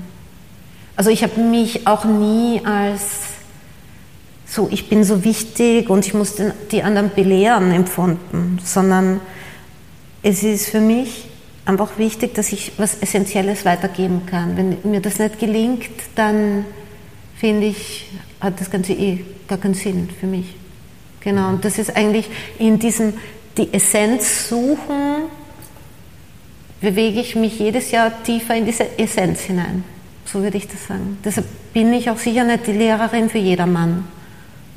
[0.97, 3.03] Also ich habe mich auch nie als
[4.47, 9.21] so, ich bin so wichtig und ich muss den, die anderen belehren empfunden, sondern
[10.23, 11.27] es ist für mich
[11.65, 14.57] einfach wichtig, dass ich was Essentielles weitergeben kann.
[14.57, 16.67] Wenn mir das nicht gelingt, dann
[17.37, 20.55] finde ich, hat das Ganze eh gar keinen Sinn für mich.
[21.21, 23.15] Genau, und das ist eigentlich in diesem,
[23.57, 25.12] die Essenz suchen,
[26.83, 29.85] bewege ich mich jedes Jahr tiefer in diese Essenz hinein.
[30.27, 31.17] So würde ich das sagen.
[31.25, 34.05] Deshalb bin ich auch sicher nicht die Lehrerin für jedermann.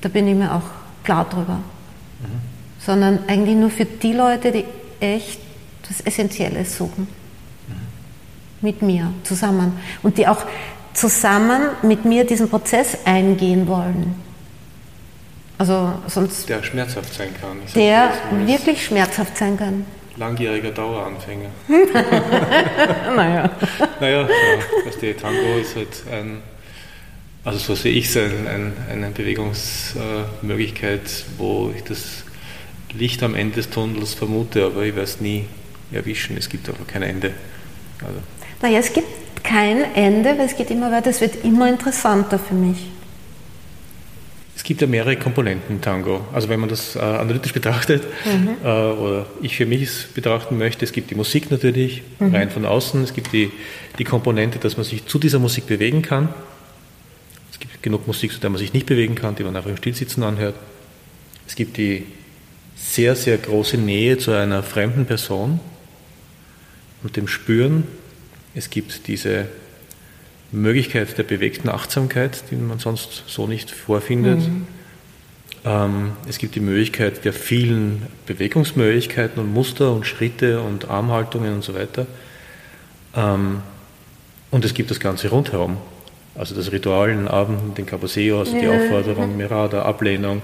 [0.01, 0.69] Da bin ich mir auch
[1.03, 1.59] klar drüber.
[2.79, 4.65] Sondern eigentlich nur für die Leute, die
[4.99, 5.39] echt
[5.87, 7.07] das Essentielle suchen.
[8.61, 9.73] Mit mir zusammen.
[10.03, 10.45] Und die auch
[10.93, 14.15] zusammen mit mir diesen Prozess eingehen wollen.
[15.57, 17.57] Also sonst Der schmerzhaft sein kann.
[17.75, 18.11] Der
[18.45, 19.85] wirklich schmerzhaft sein kann.
[20.17, 21.49] Langjähriger Daueranfänger.
[23.15, 23.49] Naja.
[23.99, 24.27] Naja, ja,
[24.99, 26.41] du, Tango ist halt ein,
[27.43, 31.01] also so sehe ich es, ein, ein, eine Bewegungsmöglichkeit,
[31.37, 32.23] wo ich das
[32.93, 35.45] Licht am Ende des Tunnels vermute, aber ich werde es nie
[35.91, 36.37] erwischen.
[36.37, 37.33] Es gibt einfach kein Ende.
[38.01, 38.19] Also,
[38.61, 42.55] Naja, es gibt kein Ende, weil es geht immer weiter, es wird immer interessanter für
[42.55, 42.87] mich.
[44.55, 46.25] Es gibt ja mehrere Komponenten im Tango.
[46.33, 48.03] Also wenn man das äh, analytisch betrachtet
[48.63, 52.65] äh, oder ich für mich es betrachten möchte, es gibt die Musik natürlich, rein von
[52.65, 53.51] außen, es gibt die,
[53.99, 56.29] die Komponente, dass man sich zu dieser Musik bewegen kann.
[57.51, 59.77] Es gibt genug Musik, zu der man sich nicht bewegen kann, die man einfach im
[59.77, 60.55] Stillsitzen anhört.
[61.47, 62.05] Es gibt die
[62.75, 65.59] sehr, sehr große Nähe zu einer fremden Person
[67.03, 67.83] und dem Spüren.
[68.53, 69.47] Es gibt diese
[70.55, 74.41] Möglichkeit der bewegten Achtsamkeit, die man sonst so nicht vorfindet.
[75.65, 81.63] Ähm, es gibt die Möglichkeit der vielen Bewegungsmöglichkeiten und Muster und Schritte und Armhaltungen und
[81.63, 82.05] so weiter.
[83.15, 83.61] Ähm,
[84.51, 85.77] und es gibt das Ganze rundherum.
[86.35, 90.41] Also das Ritual in den Abenden, den Caboseo, also die Aufforderung, Mirada, Ablehnung,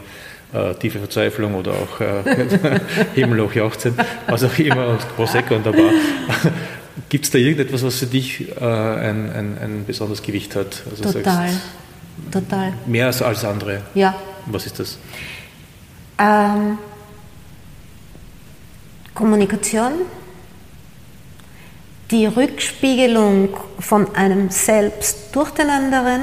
[0.54, 2.24] äh, tiefe Verzweiflung oder auch äh,
[3.16, 3.94] Himmelhoch jauchzen,
[4.28, 5.92] was auch immer, und Prosecco und der Bar.
[7.10, 10.84] Gibt es da irgendetwas, was für dich äh, ein, ein, ein besonderes Gewicht hat?
[10.90, 11.24] Also Total.
[11.24, 11.60] Sagst,
[12.32, 12.74] Total.
[12.86, 13.82] mehr als alles andere.
[13.94, 14.16] Ja.
[14.48, 14.98] Was ist das?
[16.18, 16.78] Ähm,
[19.14, 19.94] Kommunikation,
[22.12, 23.50] die Rückspiegelung
[23.80, 26.22] von einem selbst durch den anderen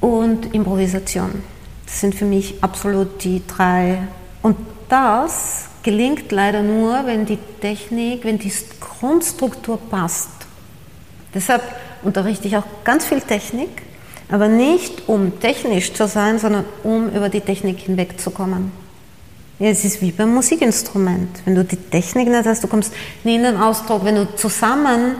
[0.00, 1.42] und Improvisation.
[1.86, 4.06] Das sind für mich absolut die drei.
[4.42, 4.56] Und
[4.88, 10.30] das gelingt leider nur, wenn die Technik, wenn die Grundstruktur passt.
[11.34, 11.62] Deshalb
[12.02, 13.68] unterrichte ich auch ganz viel Technik,
[14.30, 18.72] aber nicht um technisch zu sein, sondern um über die Technik hinwegzukommen.
[19.58, 21.42] Ja, es ist wie beim Musikinstrument.
[21.44, 22.92] Wenn du die Technik nicht hast, du kommst
[23.22, 24.04] nie in den Ausdruck.
[24.04, 25.16] Wenn du zusammen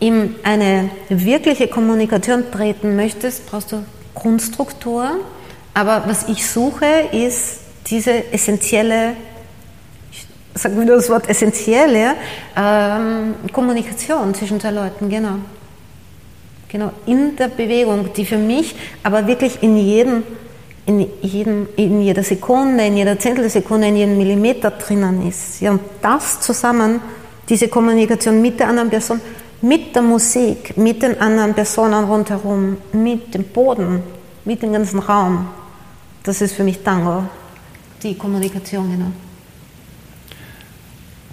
[0.00, 5.18] in eine wirkliche Kommunikation treten möchtest, brauchst du Grundstruktur.
[5.72, 9.14] Aber was ich suche, ist diese essentielle,
[10.56, 12.14] ich sage wieder das Wort essentielle,
[12.56, 15.34] ähm, Kommunikation zwischen zwei Leuten, genau.
[16.68, 20.22] Genau, in der Bewegung, die für mich aber wirklich in jedem,
[20.86, 25.60] in, jedem, in jeder Sekunde, in jeder Zehntelsekunde, in jedem Millimeter drinnen ist.
[25.60, 27.00] Ja, und das zusammen,
[27.48, 29.20] diese Kommunikation mit der anderen Person,
[29.60, 34.02] mit der Musik, mit den anderen Personen rundherum, mit dem Boden,
[34.46, 35.48] mit dem ganzen Raum,
[36.22, 37.24] das ist für mich Tango,
[38.02, 39.12] die Kommunikation, genau.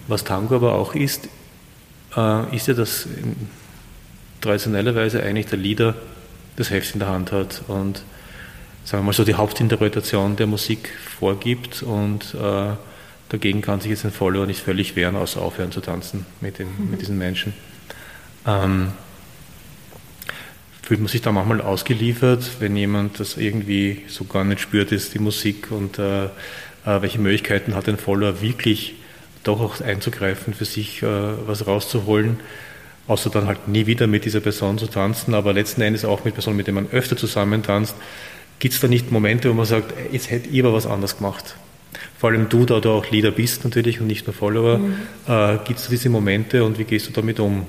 [0.07, 1.29] Was Tango aber auch ist,
[2.15, 3.35] äh, ist ja, dass in
[4.41, 5.95] traditioneller Weise eigentlich der Leader
[6.55, 8.03] das Heft in der Hand hat und
[8.83, 10.89] sagen wir mal so die Hauptinterpretation der Musik
[11.19, 12.73] vorgibt und äh,
[13.29, 16.67] dagegen kann sich jetzt ein Follower nicht völlig wehren, außer aufhören zu tanzen mit, den,
[16.67, 16.91] mhm.
[16.91, 17.53] mit diesen Menschen.
[18.45, 18.89] Ähm,
[20.81, 25.13] fühlt man sich da manchmal ausgeliefert, wenn jemand das irgendwie so gar nicht spürt, ist
[25.13, 26.29] die Musik und äh, äh,
[26.85, 28.95] welche Möglichkeiten hat ein Follower wirklich
[29.43, 31.07] doch auch einzugreifen, für sich äh,
[31.45, 32.39] was rauszuholen,
[33.07, 36.33] außer dann halt nie wieder mit dieser Person zu tanzen, aber letzten Endes auch mit
[36.33, 37.95] Personen, mit denen man öfter zusammen tanzt,
[38.59, 41.55] gibt es da nicht Momente, wo man sagt, jetzt hätte ich aber was anders gemacht.
[42.17, 44.95] Vor allem du, da du auch Leader bist natürlich und nicht nur Follower, mhm.
[45.27, 47.65] äh, gibt es diese Momente und wie gehst du damit um?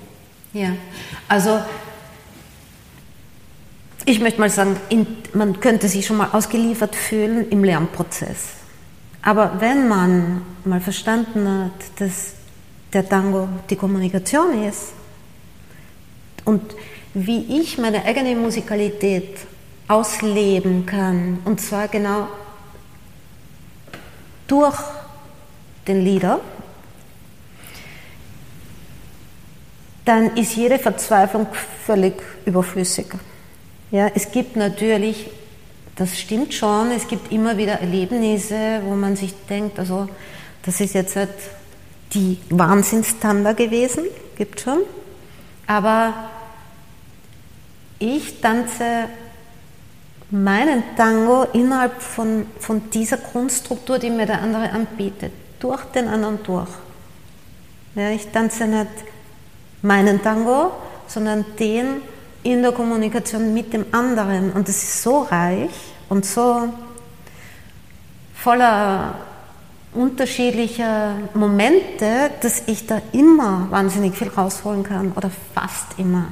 [0.53, 0.77] Ja,
[1.29, 1.61] also
[4.07, 8.64] ich möchte mal sagen, in, man könnte sich schon mal ausgeliefert fühlen im Lernprozess.
[9.27, 12.35] Aber wenn man mal verstanden hat, dass
[12.93, 14.93] der Tango die Kommunikation ist
[16.45, 16.77] und
[17.15, 19.39] wie ich meine eigene Musikalität
[19.89, 22.29] ausleben kann, und zwar genau
[24.47, 24.79] durch
[25.89, 26.41] den Lieder,
[30.05, 31.47] dann ist jede Verzweiflung
[31.87, 33.07] völlig überflüssig.
[33.91, 35.31] Ja, es gibt natürlich,
[35.97, 40.09] das stimmt schon, es gibt immer wieder Erlebnisse, wo man sich denkt, also
[40.63, 41.31] das ist jetzt halt
[42.13, 44.05] die Wahnsinnstanda gewesen,
[44.37, 44.81] gibt schon,
[45.67, 46.31] aber
[47.99, 49.09] ich tanze
[50.31, 56.43] meinen Tango innerhalb von, von dieser Grundstruktur, die mir der andere anbietet, durch den anderen
[56.43, 56.69] durch.
[57.95, 58.91] Ja, ich tanze nicht
[59.83, 60.73] meinen Tango,
[61.07, 62.01] sondern den
[62.45, 64.53] in der Kommunikation mit dem anderen.
[64.53, 65.71] Und das ist so reich
[66.09, 66.69] und so
[68.35, 69.15] voller
[69.95, 76.27] unterschiedlicher Momente, dass ich da immer wahnsinnig viel rausholen kann oder fast immer.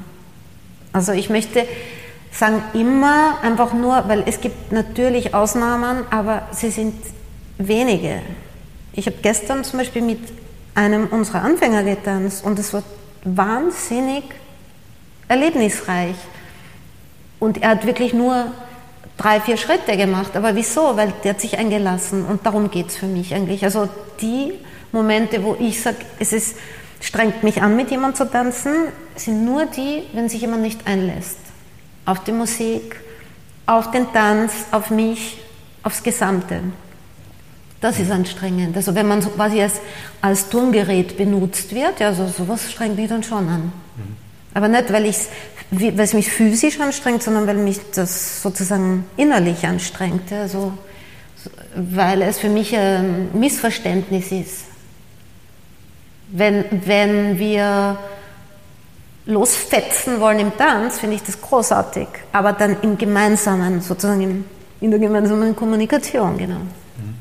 [0.92, 1.66] Also ich möchte
[2.32, 6.94] sagen immer einfach nur, weil es gibt natürlich Ausnahmen, aber sie sind
[7.58, 8.20] wenige.
[8.94, 10.20] Ich habe gestern zum Beispiel mit
[10.74, 12.82] einem unserer Anfänger getanzt und es war
[13.24, 14.24] wahnsinnig
[15.32, 16.14] erlebnisreich.
[17.40, 18.52] Und er hat wirklich nur
[19.16, 20.36] drei, vier Schritte gemacht.
[20.36, 20.96] Aber wieso?
[20.96, 23.64] Weil der hat sich eingelassen und darum geht es für mich eigentlich.
[23.64, 23.88] Also
[24.20, 24.52] die
[24.92, 26.56] Momente, wo ich sage, es ist,
[27.00, 28.72] strengt mich an, mit jemandem zu tanzen,
[29.16, 31.38] sind nur die, wenn sich jemand nicht einlässt
[32.04, 33.00] auf die Musik,
[33.66, 35.38] auf den Tanz, auf mich,
[35.82, 36.60] aufs Gesamte.
[37.80, 38.76] Das ist anstrengend.
[38.76, 39.80] Also wenn man so quasi als,
[40.20, 43.72] als Turngerät benutzt wird, ja, so, sowas strengt mich dann schon an.
[44.54, 45.12] Aber nicht, weil,
[45.70, 50.30] weil es mich physisch anstrengt, sondern weil mich das sozusagen innerlich anstrengt.
[50.32, 50.72] Also,
[51.74, 54.64] weil es für mich ein Missverständnis ist.
[56.28, 57.98] Wenn, wenn wir
[59.26, 62.08] losfetzen wollen im Tanz, finde ich das großartig.
[62.32, 64.44] Aber dann im gemeinsamen, sozusagen im,
[64.80, 66.56] in der gemeinsamen Kommunikation, genau.
[66.56, 67.14] Mhm.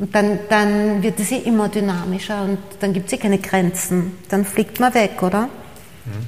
[0.00, 4.18] Und dann, dann wird es eh immer dynamischer und dann gibt es eh keine Grenzen.
[4.28, 5.48] Dann fliegt man weg, oder?
[6.04, 6.26] Mhm.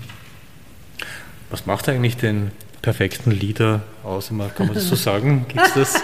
[1.51, 4.29] Was macht eigentlich den perfekten Leader aus?
[4.29, 5.47] Kann man das so sagen?
[5.53, 6.03] Gibt es das?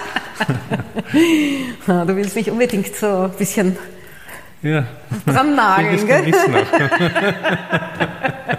[1.86, 3.76] du willst mich unbedingt so ein bisschen
[4.62, 4.86] ja.
[5.26, 6.26] dran nageln, gell?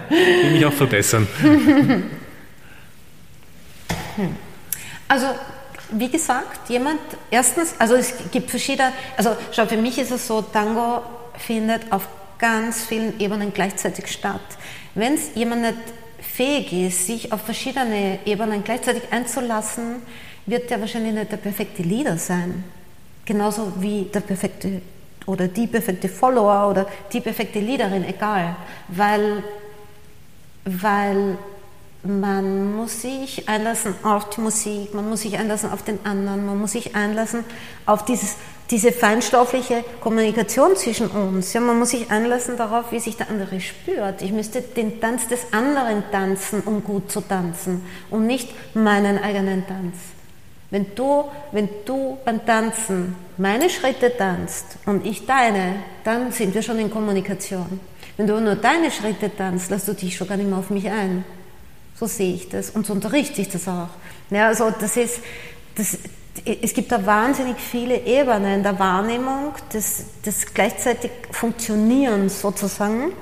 [0.08, 1.26] Will mich auch verbessern.
[5.08, 5.26] Also,
[5.92, 10.40] wie gesagt, jemand, erstens, also es gibt verschiedene, also schau, für mich ist es so,
[10.40, 11.02] Tango
[11.36, 12.06] findet auf
[12.38, 14.40] ganz vielen Ebenen gleichzeitig statt.
[14.94, 15.78] Wenn es jemand nicht
[16.20, 20.02] fähig ist, sich auf verschiedene Ebenen gleichzeitig einzulassen,
[20.46, 22.64] wird der wahrscheinlich nicht der perfekte Leader sein.
[23.24, 24.82] Genauso wie der perfekte
[25.26, 28.56] oder die perfekte Follower oder die perfekte Leaderin, egal.
[28.88, 29.44] Weil,
[30.64, 31.38] weil
[32.02, 36.58] man muss sich einlassen auf die Musik, man muss sich einlassen auf den anderen, man
[36.58, 37.44] muss sich einlassen
[37.86, 38.36] auf dieses,
[38.70, 41.52] diese feinstoffliche Kommunikation zwischen uns.
[41.52, 44.22] Ja, man muss sich einlassen darauf, wie sich der andere spürt.
[44.22, 49.66] Ich müsste den Tanz des anderen tanzen, um gut zu tanzen und nicht meinen eigenen
[49.66, 49.96] Tanz.
[50.70, 56.62] Wenn du, wenn du beim Tanzen meine Schritte tanzt und ich deine, dann sind wir
[56.62, 57.80] schon in Kommunikation.
[58.16, 60.88] Wenn du nur deine Schritte tanzt, lässt du dich schon gar nicht mehr auf mich
[60.88, 61.24] ein.
[61.96, 63.88] So sehe ich das und so unterrichte ich das auch.
[64.30, 65.20] Ja, also das ist,
[65.74, 65.98] das,
[66.44, 73.12] es gibt da wahnsinnig viele Ebenen der Wahrnehmung, des, des gleichzeitig Funktionierens sozusagen.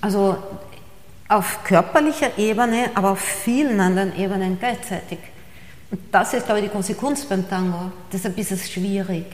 [0.00, 0.36] Also
[1.28, 5.18] auf körperlicher Ebene, aber auf vielen anderen Ebenen gleichzeitig.
[5.90, 7.90] Und das ist, glaube ich, die Konsequenz beim Tango.
[8.12, 9.24] Deshalb ist es schwierig.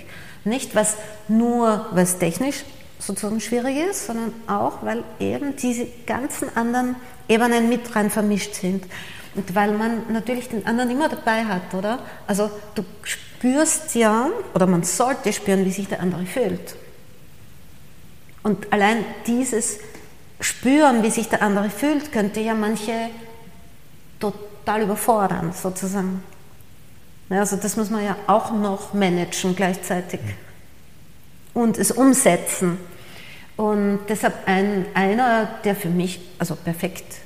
[0.45, 0.97] Nicht was
[1.29, 2.65] nur was technisch
[2.99, 6.97] sozusagen schwierig ist, sondern auch, weil eben diese ganzen anderen
[7.29, 8.85] Ebenen mit rein vermischt sind.
[9.35, 12.01] Und weil man natürlich den anderen immer dabei hat, oder?
[12.27, 16.77] Also du spürst ja, oder man sollte spüren, wie sich der andere fühlt.
[18.43, 19.79] Und allein dieses
[20.41, 23.11] Spüren, wie sich der andere fühlt, könnte ja manche
[24.19, 26.23] total überfordern, sozusagen.
[27.31, 30.21] also das muss man ja auch noch managen gleichzeitig
[31.55, 32.79] und es umsetzen.
[33.57, 37.22] Und deshalb ein, einer, der für mich, also perfekt,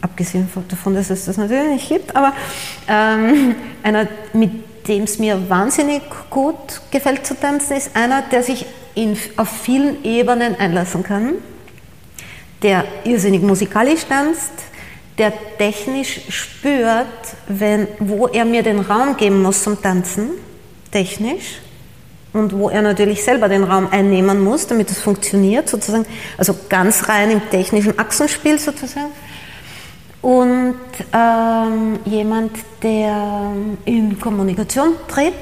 [0.00, 2.32] abgesehen davon, dass es das natürlich nicht gibt, aber
[2.88, 8.66] ähm, einer, mit dem es mir wahnsinnig gut gefällt zu tanzen, ist einer, der sich
[8.94, 11.34] in, auf vielen Ebenen einlassen kann,
[12.62, 14.52] der irrsinnig musikalisch tanzt,
[15.18, 17.06] der technisch spürt,
[17.48, 20.30] wenn, wo er mir den Raum geben muss zum Tanzen,
[20.90, 21.60] technisch,
[22.34, 26.04] und wo er natürlich selber den Raum einnehmen muss, damit es funktioniert, sozusagen,
[26.36, 29.12] also ganz rein im technischen Achsenspiel sozusagen.
[30.24, 30.78] Und
[31.12, 33.52] ähm, jemand, der
[33.84, 35.34] in Kommunikation tritt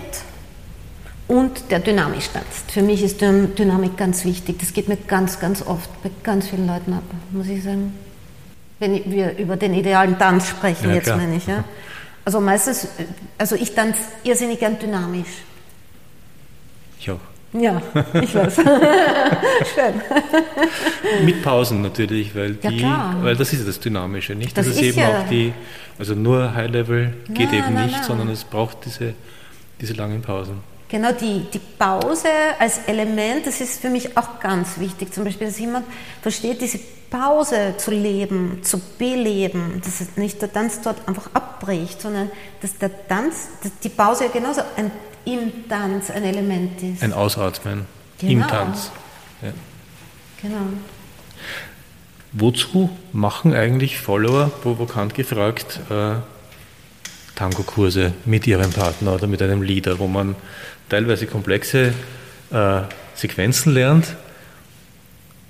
[1.28, 2.72] und der dynamisch tanzt.
[2.72, 4.58] Für mich ist Dynamik ganz wichtig.
[4.58, 7.96] Das geht mir ganz, ganz oft bei ganz vielen Leuten ab, muss ich sagen.
[8.80, 11.16] Wenn wir über den idealen Tanz sprechen, ja, jetzt klar.
[11.16, 11.46] meine ich.
[11.46, 11.62] Ja?
[12.24, 12.86] Also meistens,
[13.36, 15.42] also ich tanze irrsinnig gern dynamisch.
[17.00, 17.18] Ich auch.
[17.52, 17.82] Ja,
[18.14, 18.56] ich weiß.
[19.74, 20.00] Schön.
[21.24, 24.56] Mit Pausen natürlich, weil, die, ja, weil das ist ja das Dynamische, nicht?
[24.56, 25.52] Das, das ist eben ja auch die,
[25.98, 28.04] also nur High Level geht na, eben na, nicht, na.
[28.04, 29.14] sondern es braucht diese,
[29.80, 30.60] diese langen Pausen.
[30.88, 35.12] Genau, die, die Pause als Element, das ist für mich auch ganz wichtig.
[35.12, 35.86] Zum Beispiel, dass jemand
[36.22, 36.78] versteht, diese
[37.10, 42.30] Pause zu leben, zu beleben, dass nicht der Tanz dort einfach abbricht, sondern
[42.62, 44.90] dass der Tanz, dass die Pause ja genauso ein
[45.24, 47.02] im Tanz ein Element ist.
[47.02, 47.86] Ein Ausatmen
[48.18, 48.32] genau.
[48.32, 48.90] im Tanz.
[49.42, 49.52] Ja.
[50.40, 50.66] Genau.
[52.32, 56.14] Wozu machen eigentlich Follower, provokant gefragt, äh,
[57.34, 60.34] Tango-Kurse mit ihrem Partner oder mit einem Leader, wo man
[60.88, 61.92] teilweise komplexe
[62.50, 62.80] äh,
[63.14, 64.16] Sequenzen lernt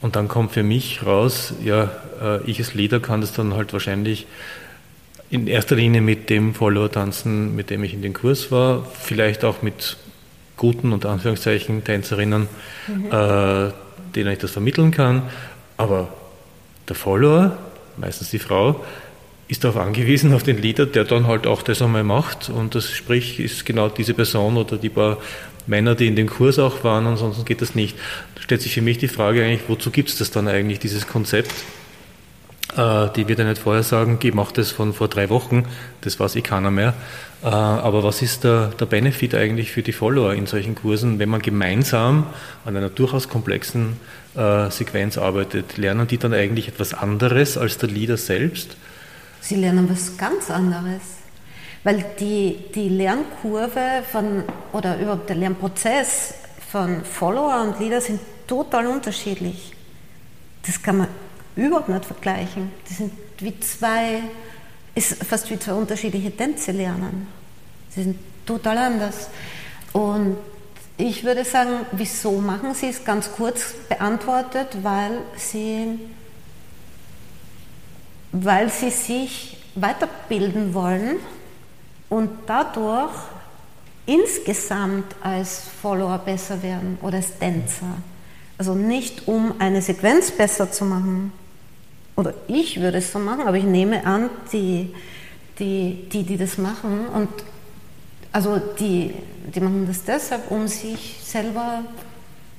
[0.02, 3.72] und dann kommt für mich raus, ja, äh, ich als Leader kann das dann halt
[3.72, 4.26] wahrscheinlich
[5.32, 9.44] in erster Linie mit dem Follower tanzen, mit dem ich in den Kurs war, vielleicht
[9.44, 9.96] auch mit
[10.58, 12.48] guten und Anführungszeichen Tänzerinnen,
[12.86, 13.06] mhm.
[13.06, 13.70] äh,
[14.14, 15.22] denen ich das vermitteln kann.
[15.78, 16.12] Aber
[16.86, 17.56] der Follower,
[17.96, 18.84] meistens die Frau,
[19.48, 22.50] ist darauf angewiesen, auf den Leader, der dann halt auch das einmal macht.
[22.50, 25.16] Und das sprich, ist genau diese Person oder die paar
[25.66, 27.96] Männer, die in dem Kurs auch waren, ansonsten geht das nicht.
[28.34, 31.06] Da stellt sich für mich die Frage eigentlich, wozu gibt es das dann eigentlich, dieses
[31.06, 31.52] Konzept?
[32.76, 35.64] Äh, die wird ja nicht vorher sagen, ich mache das von vor drei Wochen,
[36.00, 36.94] das weiß eh keiner mehr.
[37.42, 41.28] Äh, aber was ist der, der Benefit eigentlich für die Follower in solchen Kursen, wenn
[41.28, 42.26] man gemeinsam
[42.64, 43.98] an einer durchaus komplexen
[44.34, 45.76] äh, Sequenz arbeitet?
[45.76, 48.76] Lernen die dann eigentlich etwas anderes als der Leader selbst?
[49.40, 51.02] Sie lernen was ganz anderes.
[51.84, 56.34] Weil die, die Lernkurve von, oder überhaupt der Lernprozess
[56.70, 59.72] von Follower und Leader sind total unterschiedlich.
[60.64, 61.08] Das kann man
[61.56, 62.70] überhaupt nicht vergleichen.
[62.88, 64.22] Die sind wie zwei,
[64.94, 67.26] ist fast wie zwei unterschiedliche Tänze lernen.
[67.90, 69.28] Sie sind total anders.
[69.92, 70.36] Und
[70.96, 75.98] ich würde sagen, wieso machen sie es ganz kurz beantwortet, weil sie,
[78.32, 81.16] weil sie sich weiterbilden wollen
[82.08, 83.12] und dadurch
[84.06, 87.96] insgesamt als Follower besser werden oder als Tänzer.
[88.58, 91.32] Also nicht um eine Sequenz besser zu machen,
[92.16, 94.94] oder ich würde es so machen, aber ich nehme an, die,
[95.58, 97.28] die, die, die das machen, und
[98.32, 99.14] also die,
[99.54, 101.84] die machen das deshalb, um sich selber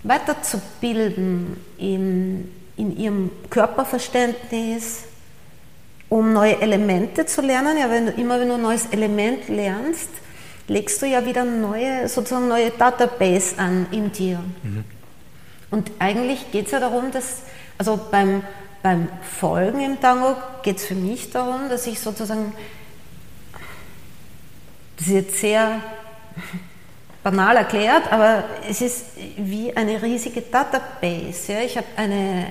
[0.03, 5.03] weiterzubilden in, in ihrem Körperverständnis,
[6.09, 7.77] um neue Elemente zu lernen.
[7.77, 10.09] Ja, wenn du, immer wenn du ein neues Element lernst,
[10.67, 14.39] legst du ja wieder neue, sozusagen neue Database an in dir.
[14.61, 14.83] Mhm.
[15.71, 17.41] Und eigentlich geht es ja darum, dass,
[17.77, 18.43] also beim,
[18.83, 22.53] beim Folgen im Tango geht es für mich darum, dass ich sozusagen,
[24.97, 25.81] das ist jetzt sehr
[27.23, 29.05] banal erklärt, aber es ist
[29.37, 31.53] wie eine riesige Database.
[31.53, 31.59] Ja?
[31.61, 32.47] Ich habe eine,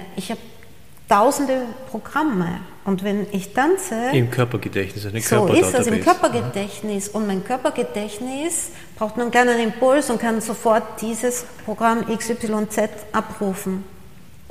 [1.09, 7.26] tausende Programme und wenn ich tanze, im Körpergedächtnis, eine so ist das im Körpergedächtnis und
[7.26, 13.85] mein Körpergedächtnis braucht nur einen kleinen Impuls und kann sofort dieses Programm XYZ abrufen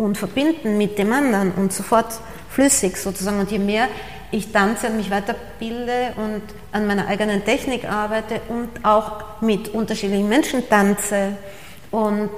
[0.01, 3.39] und verbinden mit dem anderen und sofort flüssig sozusagen.
[3.39, 3.87] Und je mehr
[4.31, 6.41] ich tanze und mich weiterbilde und
[6.71, 11.33] an meiner eigenen Technik arbeite und auch mit unterschiedlichen Menschen tanze
[11.91, 12.29] und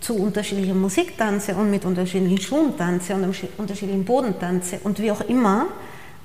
[0.00, 5.10] zu unterschiedlicher Musik tanze und mit unterschiedlichen Schuhen tanze und unterschiedlichen Boden tanze und wie
[5.10, 5.66] auch immer,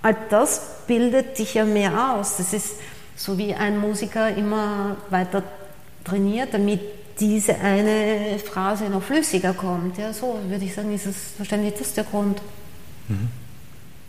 [0.01, 2.38] all das bildet dich ja mehr aus.
[2.38, 2.75] Das ist
[3.15, 5.43] so wie ein Musiker immer weiter
[6.03, 6.82] trainiert, damit
[7.20, 9.97] diese eine Phrase noch flüssiger kommt.
[9.97, 12.41] Ja, so würde ich sagen, ist es wahrscheinlich das der Grund.
[13.07, 13.30] Mhm.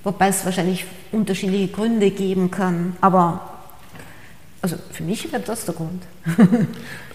[0.04, 2.96] Wobei es wahrscheinlich unterschiedliche Gründe geben kann.
[3.00, 3.50] Aber
[4.62, 6.02] also für mich wäre das der Grund.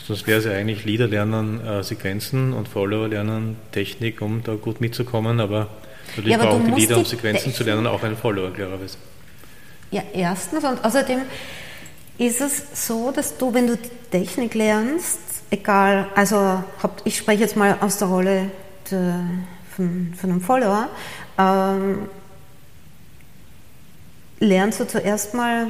[0.06, 4.56] Sonst wäre es ja eigentlich Lieder lernen, äh, Sequenzen und Follower lernen Technik, um da
[4.56, 5.70] gut mitzukommen, aber
[6.10, 8.98] natürlich ja, brauchen die Lieder, um Sequenzen zu lernen, auch einen Follower, klarerweise.
[9.92, 11.22] Ja, erstens und außerdem
[12.18, 13.78] ist es so, dass du, wenn du
[14.12, 15.20] Technik lernst,
[15.50, 16.64] egal, also
[17.04, 18.52] ich spreche jetzt mal aus der Rolle
[18.90, 19.14] de,
[19.76, 20.90] von, von einem Follower,
[21.38, 22.10] ähm,
[24.40, 25.68] lernst du zuerst mal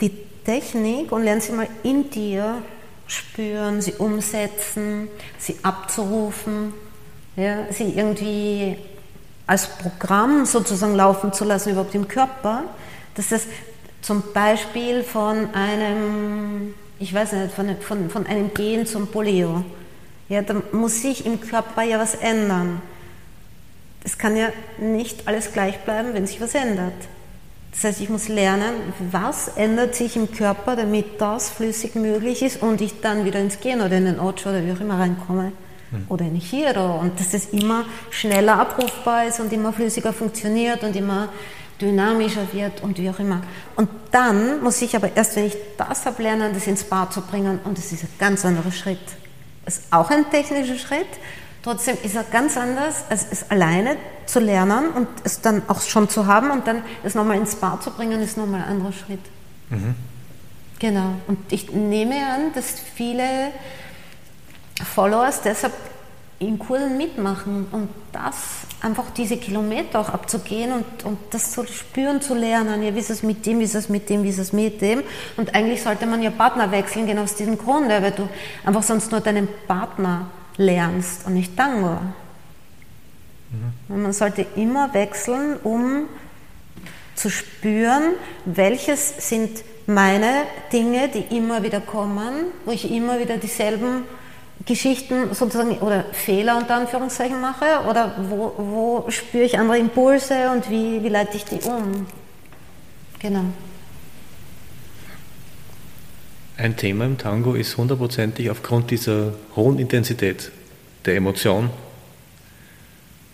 [0.00, 0.10] die
[0.44, 2.62] Technik und lernst sie mal in dir
[3.06, 5.08] spüren, sie umsetzen,
[5.38, 6.72] sie abzurufen,
[7.36, 8.76] ja, sie irgendwie
[9.46, 12.64] als Programm sozusagen laufen zu lassen, überhaupt im Körper.
[13.14, 13.48] Das ist
[14.00, 19.64] zum Beispiel von einem, ich weiß nicht, von, von, von einem Gen zum Polio.
[20.28, 22.80] Ja, da muss sich im Körper ja was ändern.
[24.04, 26.94] Es kann ja nicht alles gleich bleiben, wenn sich was ändert.
[27.72, 28.72] Das heißt, ich muss lernen,
[29.10, 33.58] was ändert sich im Körper, damit das flüssig möglich ist und ich dann wieder ins
[33.58, 35.52] Gen oder in den Ocho oder wie auch immer reinkomme.
[35.90, 36.04] Mhm.
[36.08, 37.00] Oder in Chiro.
[37.00, 41.30] Und dass es immer schneller abrufbar ist und immer flüssiger funktioniert und immer
[41.80, 43.42] dynamischer wird und wie auch immer.
[43.76, 47.20] Und dann muss ich aber erst, wenn ich das habe, lernen, das ins Bar zu
[47.20, 47.58] bringen.
[47.64, 48.98] Und das ist ein ganz anderer Schritt.
[49.64, 51.08] Das ist auch ein technischer Schritt,
[51.64, 53.96] Trotzdem ist er ganz anders, als es alleine
[54.26, 57.80] zu lernen und es dann auch schon zu haben und dann es nochmal ins Bar
[57.80, 59.20] zu bringen, ist nochmal ein anderer Schritt.
[59.70, 59.94] Mhm.
[60.78, 61.14] Genau.
[61.26, 63.24] Und ich nehme an, dass viele
[64.94, 65.72] Followers deshalb
[66.46, 68.34] in Kursen mitmachen und das
[68.80, 72.82] einfach diese Kilometer auch abzugehen und, und das zu spüren, zu lernen.
[72.82, 74.80] Ja, wie ist es mit dem, wie ist es mit dem, wie ist es mit
[74.80, 75.02] dem.
[75.36, 78.28] Und eigentlich sollte man ja Partner wechseln, genau aus diesem Grunde, weil du
[78.64, 80.26] einfach sonst nur deinen Partner
[80.56, 81.98] lernst und nicht Tango.
[83.88, 84.02] Mhm.
[84.02, 86.08] Man sollte immer wechseln, um
[87.14, 88.14] zu spüren,
[88.44, 94.04] welches sind meine Dinge, die immer wieder kommen, wo ich immer wieder dieselben
[94.66, 100.70] Geschichten sozusagen oder Fehler unter Anführungszeichen mache oder wo, wo spüre ich andere Impulse und
[100.70, 102.06] wie, wie leite ich die um.
[103.18, 103.44] Genau.
[106.56, 110.52] Ein Thema im Tango ist hundertprozentig aufgrund dieser hohen Intensität
[111.04, 111.68] der Emotion,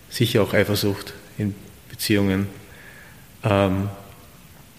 [0.09, 1.55] sicher auch Eifersucht in
[1.89, 2.47] Beziehungen.
[3.43, 3.89] Ähm,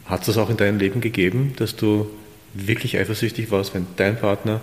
[0.06, 2.10] hat es das auch in deinem Leben gegeben, dass du
[2.52, 4.60] wirklich eifersüchtig warst, wenn dein Partner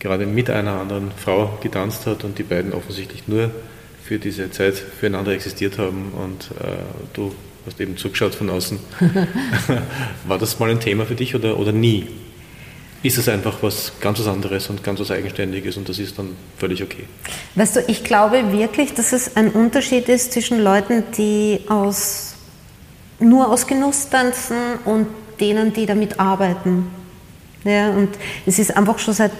[0.00, 3.50] gerade mit einer anderen Frau getanzt hat und die beiden offensichtlich nur
[4.02, 6.72] für diese Zeit füreinander existiert haben und äh,
[7.12, 7.32] du
[7.64, 8.80] hast eben zugeschaut von außen.
[10.26, 12.08] War das mal ein Thema für dich oder, oder nie?
[13.02, 16.36] ist es einfach was ganz was anderes und ganz was Eigenständiges und das ist dann
[16.58, 17.04] völlig okay.
[17.54, 22.34] Weißt du, ich glaube wirklich, dass es ein Unterschied ist zwischen Leuten, die aus,
[23.18, 25.06] nur aus Genuss tanzen und
[25.40, 26.90] denen, die damit arbeiten.
[27.64, 28.10] Ja, und
[28.44, 29.32] es ist einfach schon seit,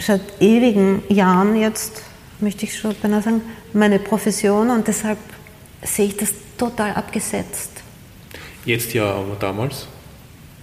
[0.00, 2.02] seit ewigen Jahren jetzt,
[2.40, 3.42] möchte ich schon beinahe sagen,
[3.72, 5.18] meine Profession und deshalb
[5.82, 7.70] sehe ich das total abgesetzt.
[8.64, 9.86] Jetzt ja, aber damals?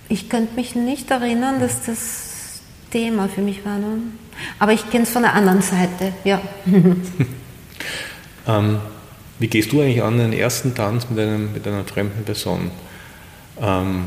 [0.10, 2.62] Ich könnte mich nicht erinnern, dass das
[2.92, 3.78] Thema für mich war.
[3.78, 3.98] Ne?
[4.60, 6.42] Aber ich kenne es von der anderen Seite, ja.
[8.48, 8.80] ähm,
[9.40, 12.72] wie gehst du eigentlich an den ersten Tanz mit, einem, mit einer fremden Person?
[13.60, 14.06] Ähm,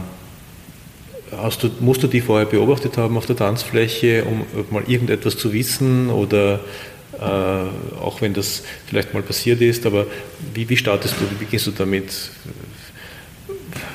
[1.37, 5.53] hast du, musst du die vorher beobachtet haben auf der Tanzfläche, um mal irgendetwas zu
[5.53, 6.61] wissen oder
[7.19, 10.07] äh, auch wenn das vielleicht mal passiert ist, aber
[10.55, 12.31] wie, wie startest du, wie gehst du damit?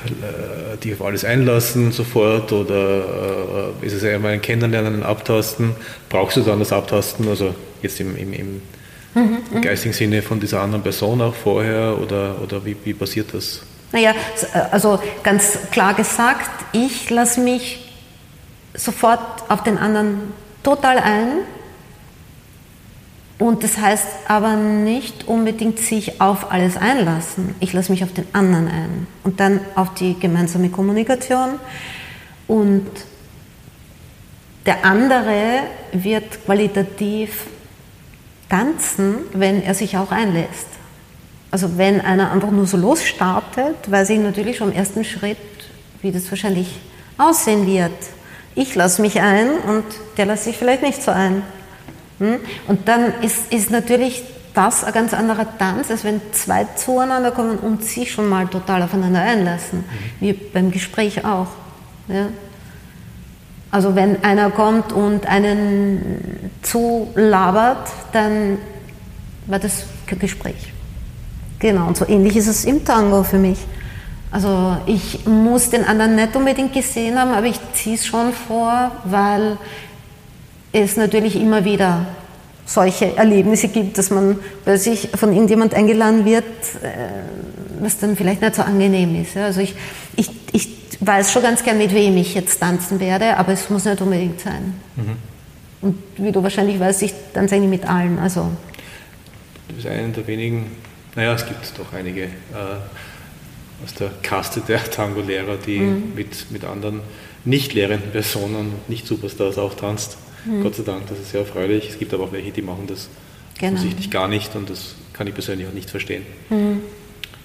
[0.06, 5.02] Äh, dich auf alles einlassen sofort oder äh, ist es eher mal ein Kennenlernen, ein
[5.02, 5.72] Abtasten?
[6.08, 8.62] Brauchst du dann das Abtasten, also jetzt im, im, im
[9.14, 9.60] mhm, mhm.
[9.62, 13.62] geistigen Sinne von dieser anderen Person auch vorher oder, oder wie, wie passiert das?
[13.92, 14.12] Naja,
[14.54, 17.92] äh, also ganz klar gesagt, ich lasse mich
[18.74, 20.32] sofort auf den anderen
[20.62, 21.28] total ein
[23.38, 27.54] und das heißt aber nicht unbedingt sich auf alles einlassen.
[27.60, 31.60] Ich lasse mich auf den anderen ein und dann auf die gemeinsame Kommunikation.
[32.46, 32.86] Und
[34.64, 35.60] der andere
[35.92, 37.46] wird qualitativ
[38.48, 40.68] tanzen, wenn er sich auch einlässt.
[41.56, 45.38] Also wenn einer einfach nur so losstartet, weiß ich natürlich schon im ersten Schritt,
[46.02, 46.68] wie das wahrscheinlich
[47.16, 47.94] aussehen wird.
[48.54, 49.84] Ich lasse mich ein und
[50.18, 51.40] der lässt sich vielleicht nicht so ein.
[52.18, 52.40] Hm?
[52.68, 57.56] Und dann ist, ist natürlich das ein ganz anderer Tanz, als wenn zwei zueinander kommen
[57.56, 59.82] und sich schon mal total aufeinander einlassen, mhm.
[60.20, 61.48] wie beim Gespräch auch.
[62.08, 62.26] Ja?
[63.70, 68.58] Also wenn einer kommt und einen zulabert, dann
[69.46, 70.75] war das kein Gespräch.
[71.58, 73.58] Genau, und so ähnlich ist es im Tango für mich.
[74.30, 78.92] Also ich muss den anderen nicht unbedingt gesehen haben, aber ich ziehe es schon vor,
[79.04, 79.56] weil
[80.72, 82.06] es natürlich immer wieder
[82.66, 86.44] solche Erlebnisse gibt, dass man bei sich von irgendjemand eingeladen wird,
[86.82, 86.88] äh,
[87.80, 89.36] was dann vielleicht nicht so angenehm ist.
[89.36, 89.74] Also ich,
[90.16, 90.68] ich, ich
[91.00, 94.40] weiß schon ganz gern, mit wem ich jetzt tanzen werde, aber es muss nicht unbedingt
[94.40, 94.74] sein.
[94.96, 95.16] Mhm.
[95.82, 98.18] Und wie du wahrscheinlich weißt, ich tanze eigentlich mit allen.
[98.18, 98.50] Also.
[99.68, 100.72] Du bist einer der wenigen,
[101.16, 102.28] naja, es gibt doch einige äh,
[103.82, 106.14] aus der Kaste der Tango-Lehrer, die mhm.
[106.14, 107.00] mit, mit anderen
[107.44, 110.18] nicht lehrenden Personen, nicht Superstars auch tanzt.
[110.44, 110.62] Mhm.
[110.62, 111.88] Gott sei Dank, das ist sehr erfreulich.
[111.90, 113.08] Es gibt aber auch welche, die machen das
[113.58, 113.72] genau.
[113.72, 116.24] offensichtlich gar nicht und das kann ich persönlich auch nicht verstehen.
[116.50, 116.82] Mhm.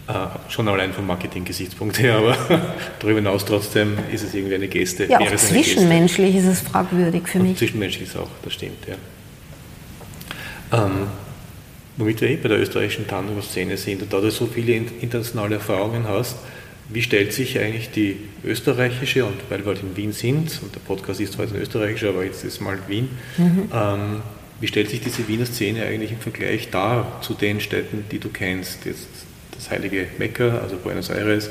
[0.07, 0.13] Äh,
[0.49, 2.35] schon allein vom Marketing-Gesichtspunkt her, aber
[2.99, 5.05] darüber hinaus trotzdem ist es irgendwie eine Geste.
[5.05, 6.49] Ja, auch zwischenmenschlich Geste.
[6.49, 7.57] ist es fragwürdig für und mich.
[7.57, 8.95] Zwischenmenschlich ist auch, das stimmt, ja.
[10.85, 11.07] Ähm,
[12.01, 16.07] womit wir eh bei der österreichischen Tango-Szene sind und da du so viele internationale Erfahrungen
[16.07, 16.35] hast,
[16.89, 20.81] wie stellt sich eigentlich die österreichische, und weil wir halt in Wien sind, und der
[20.81, 23.69] Podcast ist zwar jetzt ein österreichischer, aber jetzt ist mal Wien, mhm.
[23.73, 24.21] ähm,
[24.59, 28.29] wie stellt sich diese Wiener Szene eigentlich im Vergleich dar zu den Städten, die du
[28.29, 28.85] kennst?
[28.85, 29.07] Jetzt
[29.55, 31.49] das heilige Mekka, also Buenos Aires,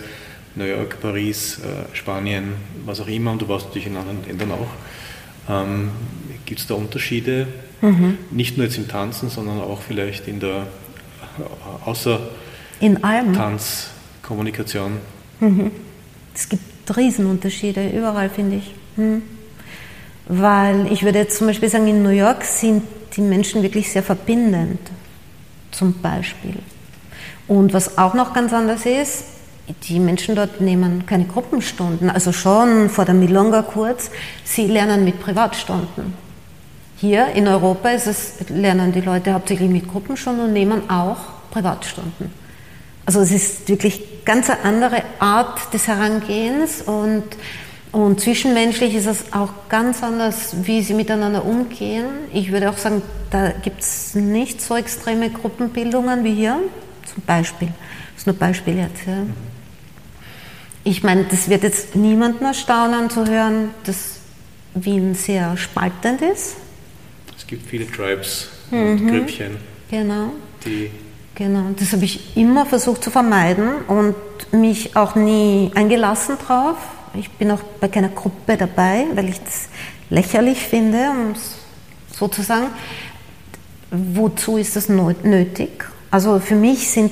[0.57, 4.53] New York, Paris, äh, Spanien, was auch immer, und du warst natürlich in anderen Ländern
[4.53, 4.68] auch.
[5.48, 5.90] Ähm,
[6.44, 7.46] Gibt es da Unterschiede,
[7.81, 8.18] mhm.
[8.31, 10.66] nicht nur jetzt im Tanzen, sondern auch vielleicht in der
[11.85, 12.20] außer
[12.81, 13.35] in allem.
[13.35, 14.99] Tanzkommunikation?
[15.41, 15.70] Mhm.
[16.35, 18.74] Es gibt Riesenunterschiede überall, finde ich.
[18.97, 19.22] Mhm.
[20.26, 22.83] Weil ich würde jetzt zum Beispiel sagen, in New York sind
[23.16, 24.78] die Menschen wirklich sehr verbindend,
[25.72, 26.57] zum Beispiel.
[27.49, 29.24] Und was auch noch ganz anders ist,
[29.85, 34.11] die Menschen dort nehmen keine Gruppenstunden, also schon vor der Milonga kurz,
[34.45, 36.14] sie lernen mit Privatstunden.
[37.01, 41.16] Hier in Europa es, lernen die Leute hauptsächlich mit Gruppenstunden und nehmen auch
[41.51, 42.30] Privatstunden.
[43.07, 47.24] Also es ist wirklich ganz eine andere Art des Herangehens und,
[47.90, 52.05] und zwischenmenschlich ist es auch ganz anders, wie sie miteinander umgehen.
[52.34, 56.59] Ich würde auch sagen, da gibt es nicht so extreme Gruppenbildungen wie hier,
[57.12, 57.68] zum Beispiel.
[57.68, 59.07] Das ist nur Beispiel jetzt.
[59.07, 59.22] Ja.
[60.84, 64.16] Ich meine, das wird jetzt niemanden erstaunen zu hören, dass
[64.74, 66.57] Wien sehr spaltend ist.
[67.51, 69.09] Es gibt viele Tribes und mhm.
[69.09, 69.57] Grüppchen.
[69.90, 70.34] Genau.
[70.64, 70.88] Die
[71.34, 74.14] Genau, das habe ich immer versucht zu vermeiden und
[74.53, 76.76] mich auch nie eingelassen drauf.
[77.14, 79.68] Ich bin auch bei keiner Gruppe dabei, weil ich das
[80.11, 81.57] lächerlich finde, um es
[82.16, 82.66] so zu sagen.
[83.90, 85.86] Wozu ist das nötig?
[86.12, 87.11] Also für mich sind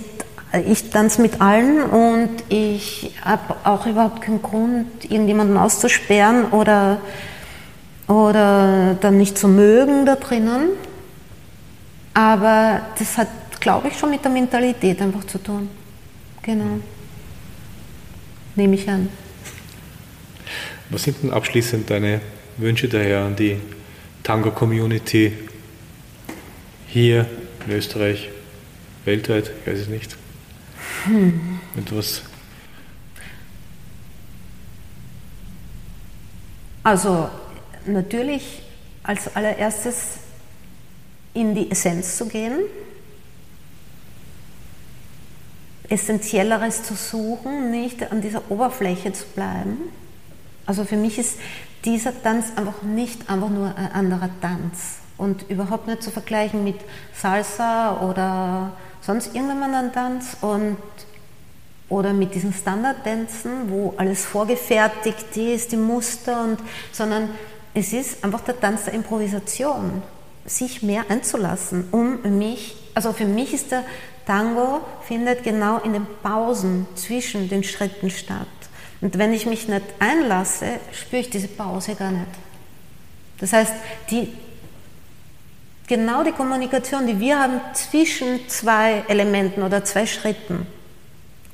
[0.69, 7.01] ich tanze mit allen und ich habe auch überhaupt keinen Grund, irgendjemanden auszusperren oder,
[8.09, 10.71] oder dann nicht zu mögen da drinnen.
[12.15, 13.29] Aber das hat
[13.61, 15.69] glaube ich, schon mit der Mentalität einfach zu tun.
[16.43, 16.81] Genau.
[18.55, 19.09] Nehme ich an.
[20.91, 22.21] Was sind denn abschließend deine
[22.57, 23.61] Wünsche daher an die
[24.23, 25.33] Tango-Community
[26.87, 27.27] hier
[27.67, 28.31] in Österreich,
[29.05, 29.51] weltweit?
[29.61, 30.17] Ich weiß es nicht.
[31.05, 31.61] Hm.
[31.77, 32.23] Etwas.
[36.83, 37.29] Also
[37.93, 38.63] natürlich
[39.03, 40.19] als allererstes
[41.35, 42.61] in die Essenz zu gehen,
[45.89, 49.79] Essentielleres zu suchen, nicht an dieser Oberfläche zu bleiben.
[50.67, 51.39] Also für mich ist
[51.85, 56.77] dieser Tanz einfach nicht einfach nur ein anderer Tanz und überhaupt nicht zu vergleichen mit
[57.15, 60.77] Salsa oder sonst irgendeinem anderen Tanz und
[61.89, 66.59] oder mit diesen Standardtänzen, wo alles vorgefertigt ist, die Muster und
[66.93, 67.31] sondern
[67.79, 70.03] es ist einfach der Tanz der Improvisation,
[70.45, 73.85] sich mehr einzulassen, um mich, also für mich ist der
[74.27, 78.47] Tango findet genau in den Pausen zwischen den Schritten statt.
[79.01, 82.27] Und wenn ich mich nicht einlasse, spüre ich diese Pause gar nicht.
[83.39, 83.73] Das heißt,
[84.11, 84.33] die,
[85.87, 90.67] genau die Kommunikation, die wir haben zwischen zwei Elementen oder zwei Schritten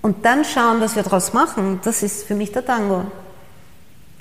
[0.00, 3.04] und dann schauen, was wir daraus machen, das ist für mich der Tango.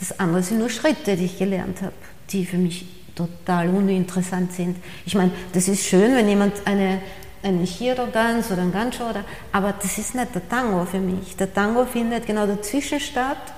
[0.10, 1.94] Das andere sind nur Schritte, die ich gelernt habe,
[2.30, 2.86] die für mich
[3.16, 4.76] total uninteressant sind.
[5.06, 7.02] Ich meine, das ist schön, wenn jemand eine
[7.42, 11.36] einen Giro-Dance oder ein Gancho, oder, aber das ist nicht der Tango für mich.
[11.36, 13.54] Der Tango findet genau dazwischen statt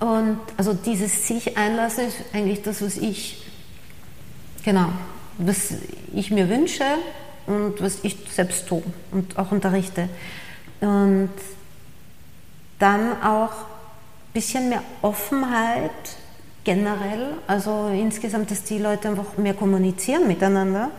[0.00, 3.42] und also dieses sich einlassen ist eigentlich das, was ich,
[4.64, 4.88] genau,
[5.38, 5.74] was
[6.14, 6.84] ich mir wünsche
[7.46, 10.08] und was ich selbst tue und auch unterrichte.
[10.80, 11.30] Und
[12.78, 13.52] dann auch
[14.32, 15.90] bisschen mehr Offenheit
[16.64, 20.90] generell, also insgesamt, dass die Leute einfach mehr kommunizieren miteinander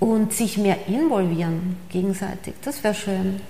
[0.00, 2.54] und sich mehr involvieren gegenseitig.
[2.62, 3.40] Das wäre schön.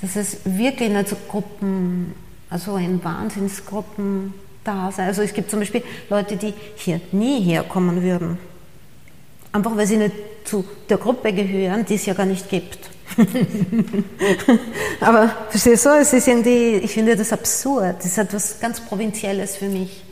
[0.00, 2.14] Dass es wirklich nicht so Gruppen,
[2.50, 5.08] also in Wahnsinnsgruppen da sein.
[5.08, 8.38] Also es gibt zum Beispiel Leute, die hier nie herkommen würden.
[9.52, 10.14] Einfach weil sie nicht
[10.44, 12.90] zu der Gruppe gehören, die es ja gar nicht gibt.
[15.00, 17.96] Aber verstehst du, es ist irgendwie, ich finde das absurd.
[17.98, 20.02] Das ist etwas ganz Provinzielles für mich.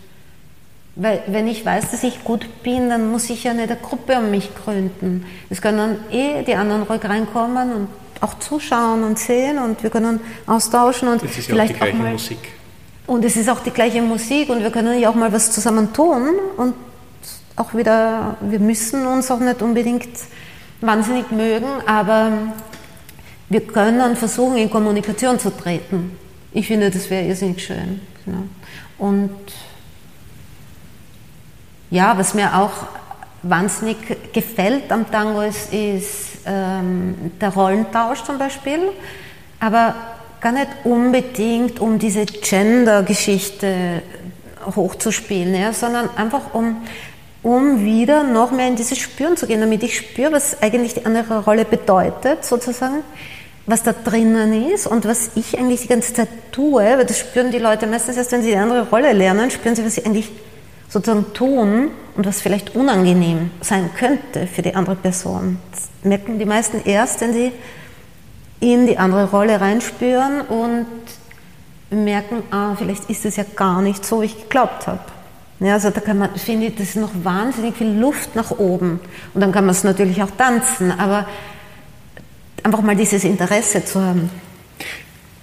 [0.96, 4.16] Weil wenn ich weiß, dass ich gut bin, dann muss ich ja nicht eine Gruppe
[4.18, 5.26] um mich gründen.
[5.50, 7.88] Es können dann eh die anderen ruhig reinkommen und
[8.20, 11.96] auch zuschauen und sehen und wir können austauschen und das ist vielleicht auch die gleiche
[11.96, 12.38] auch mal, Musik.
[13.06, 15.92] Und es ist auch die gleiche Musik und wir können ja auch mal was zusammen
[15.92, 16.74] tun und
[17.56, 20.08] auch wieder, wir müssen uns auch nicht unbedingt
[20.80, 22.32] wahnsinnig mögen, aber
[23.48, 26.16] wir können versuchen, in Kommunikation zu treten.
[26.52, 28.00] Ich finde, das wäre irrsinnig schön.
[28.26, 28.42] Ja.
[28.98, 29.30] Und
[31.90, 32.72] ja, was mir auch
[33.42, 33.96] wahnsinnig
[34.32, 38.80] gefällt am Tango ist, ist ähm, der Rollentausch zum Beispiel,
[39.60, 39.94] aber
[40.40, 44.02] gar nicht unbedingt, um diese Gender-Geschichte
[44.74, 46.82] hochzuspielen, ja, sondern einfach um,
[47.44, 51.04] um wieder noch mehr in dieses Spüren zu gehen, damit ich spüre, was eigentlich die
[51.04, 53.04] andere Rolle bedeutet, sozusagen,
[53.66, 57.50] was da drinnen ist und was ich eigentlich die ganze Zeit tue, weil das spüren
[57.50, 60.30] die Leute meistens erst, wenn sie die andere Rolle lernen, spüren sie, was sie eigentlich
[60.88, 65.58] sozusagen tun und was vielleicht unangenehm sein könnte für die andere Person.
[65.70, 67.52] Das merken die meisten erst, wenn sie
[68.60, 70.86] in die andere Rolle reinspüren und
[71.90, 75.13] merken, ah, vielleicht ist es ja gar nicht so, wie ich geglaubt habe.
[75.60, 79.00] Ja, also da kann man, finde ich, das ist noch wahnsinnig viel Luft nach oben.
[79.32, 81.28] Und dann kann man es natürlich auch tanzen, aber
[82.62, 84.30] einfach mal dieses Interesse zu haben.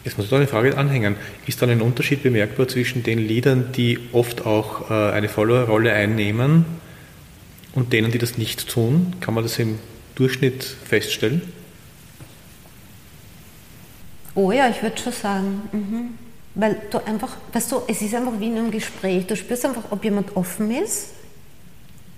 [0.03, 1.16] Jetzt muss ich da eine Frage anhängen.
[1.45, 6.66] Ist dann ein Unterschied bemerkbar zwischen den Liedern, die oft auch äh, eine Follower-Rolle einnehmen
[7.74, 9.16] und denen, die das nicht tun?
[9.22, 9.78] Kann man das im
[10.16, 11.41] Durchschnitt feststellen?
[14.34, 15.62] Oh ja, ich würde schon sagen.
[15.72, 16.30] Mhm.
[16.56, 19.26] Weil du einfach, weißt du, es ist einfach wie in einem Gespräch.
[19.28, 21.10] Du spürst einfach, ob jemand offen ist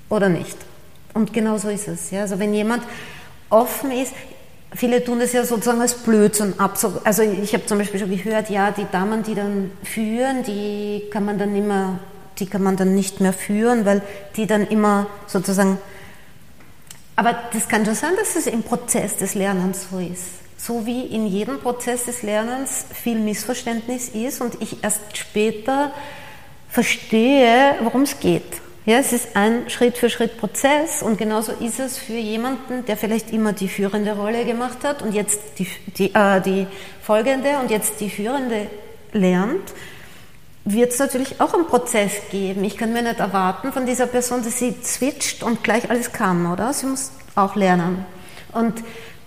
[0.10, 0.58] oder nicht.
[1.14, 2.12] Und genau so ist es.
[2.12, 2.22] Ja?
[2.22, 2.84] Also wenn jemand
[3.50, 4.14] offen ist,
[4.76, 6.78] viele tun das ja sozusagen als Blödsinn ab.
[7.04, 11.26] Also ich habe zum Beispiel schon gehört, ja, die Damen, die dann führen, die kann
[11.26, 12.00] man dann immer,
[12.40, 14.02] die kann man dann nicht mehr führen, weil
[14.36, 15.78] die dann immer sozusagen.
[17.16, 20.43] Aber das kann schon sein, dass es im Prozess des Lernens so ist.
[20.66, 25.91] So wie in jedem Prozess des Lernens viel Missverständnis ist und ich erst später
[26.70, 28.61] verstehe, worum es geht.
[28.86, 33.68] Ja, es ist ein Schritt-für-Schritt-Prozess und genauso ist es für jemanden, der vielleicht immer die
[33.68, 36.66] führende Rolle gemacht hat und jetzt die, die, äh, die
[37.01, 38.68] folgende und jetzt die führende
[39.11, 39.74] lernt,
[40.64, 42.64] wird es natürlich auch einen Prozess geben.
[42.64, 46.49] Ich kann mir nicht erwarten von dieser Person, dass sie switcht und gleich alles kann,
[46.49, 46.72] oder?
[46.72, 48.05] Sie muss auch lernen.
[48.53, 48.82] Und,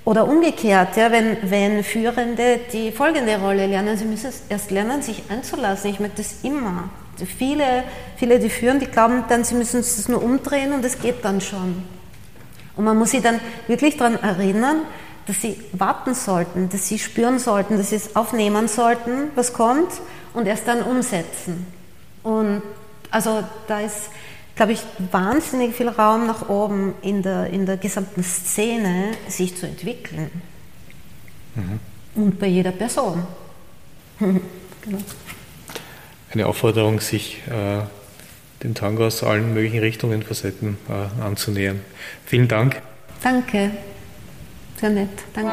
[0.07, 5.25] oder umgekehrt, ja, wenn, wenn Führende die folgende Rolle lernen, sie müssen erst lernen, sich
[5.29, 5.91] einzulassen.
[5.91, 6.91] Ich merke das immer.
[7.37, 7.83] Viele,
[8.17, 11.41] viele, die führen, die glauben dann, sie müssen es nur umdrehen und es geht dann
[11.41, 11.83] schon.
[12.77, 14.83] Und man muss sie dann wirklich daran erinnern,
[15.27, 19.91] dass sie warten sollten, dass sie spüren sollten, dass sie es aufnehmen sollten, was kommt,
[20.35, 21.67] und erst dann umsetzen.
[22.23, 22.63] Und
[23.11, 24.11] also da ist,
[24.57, 24.81] glaube ich,
[25.13, 30.31] wahnsinnig viel Raum nach oben in der, in der gesamten Szene, sich zu entwickeln.
[31.55, 31.81] Mhm.
[32.15, 33.25] Und bei jeder Person.
[34.19, 34.99] genau
[36.37, 37.83] eine Aufforderung, sich äh,
[38.63, 41.81] dem Tango aus allen möglichen Richtungen, Facetten äh, anzunähern.
[42.25, 42.83] Vielen Dank.
[43.23, 43.71] Danke.
[44.79, 45.09] Sehr nett.
[45.33, 45.53] Danke.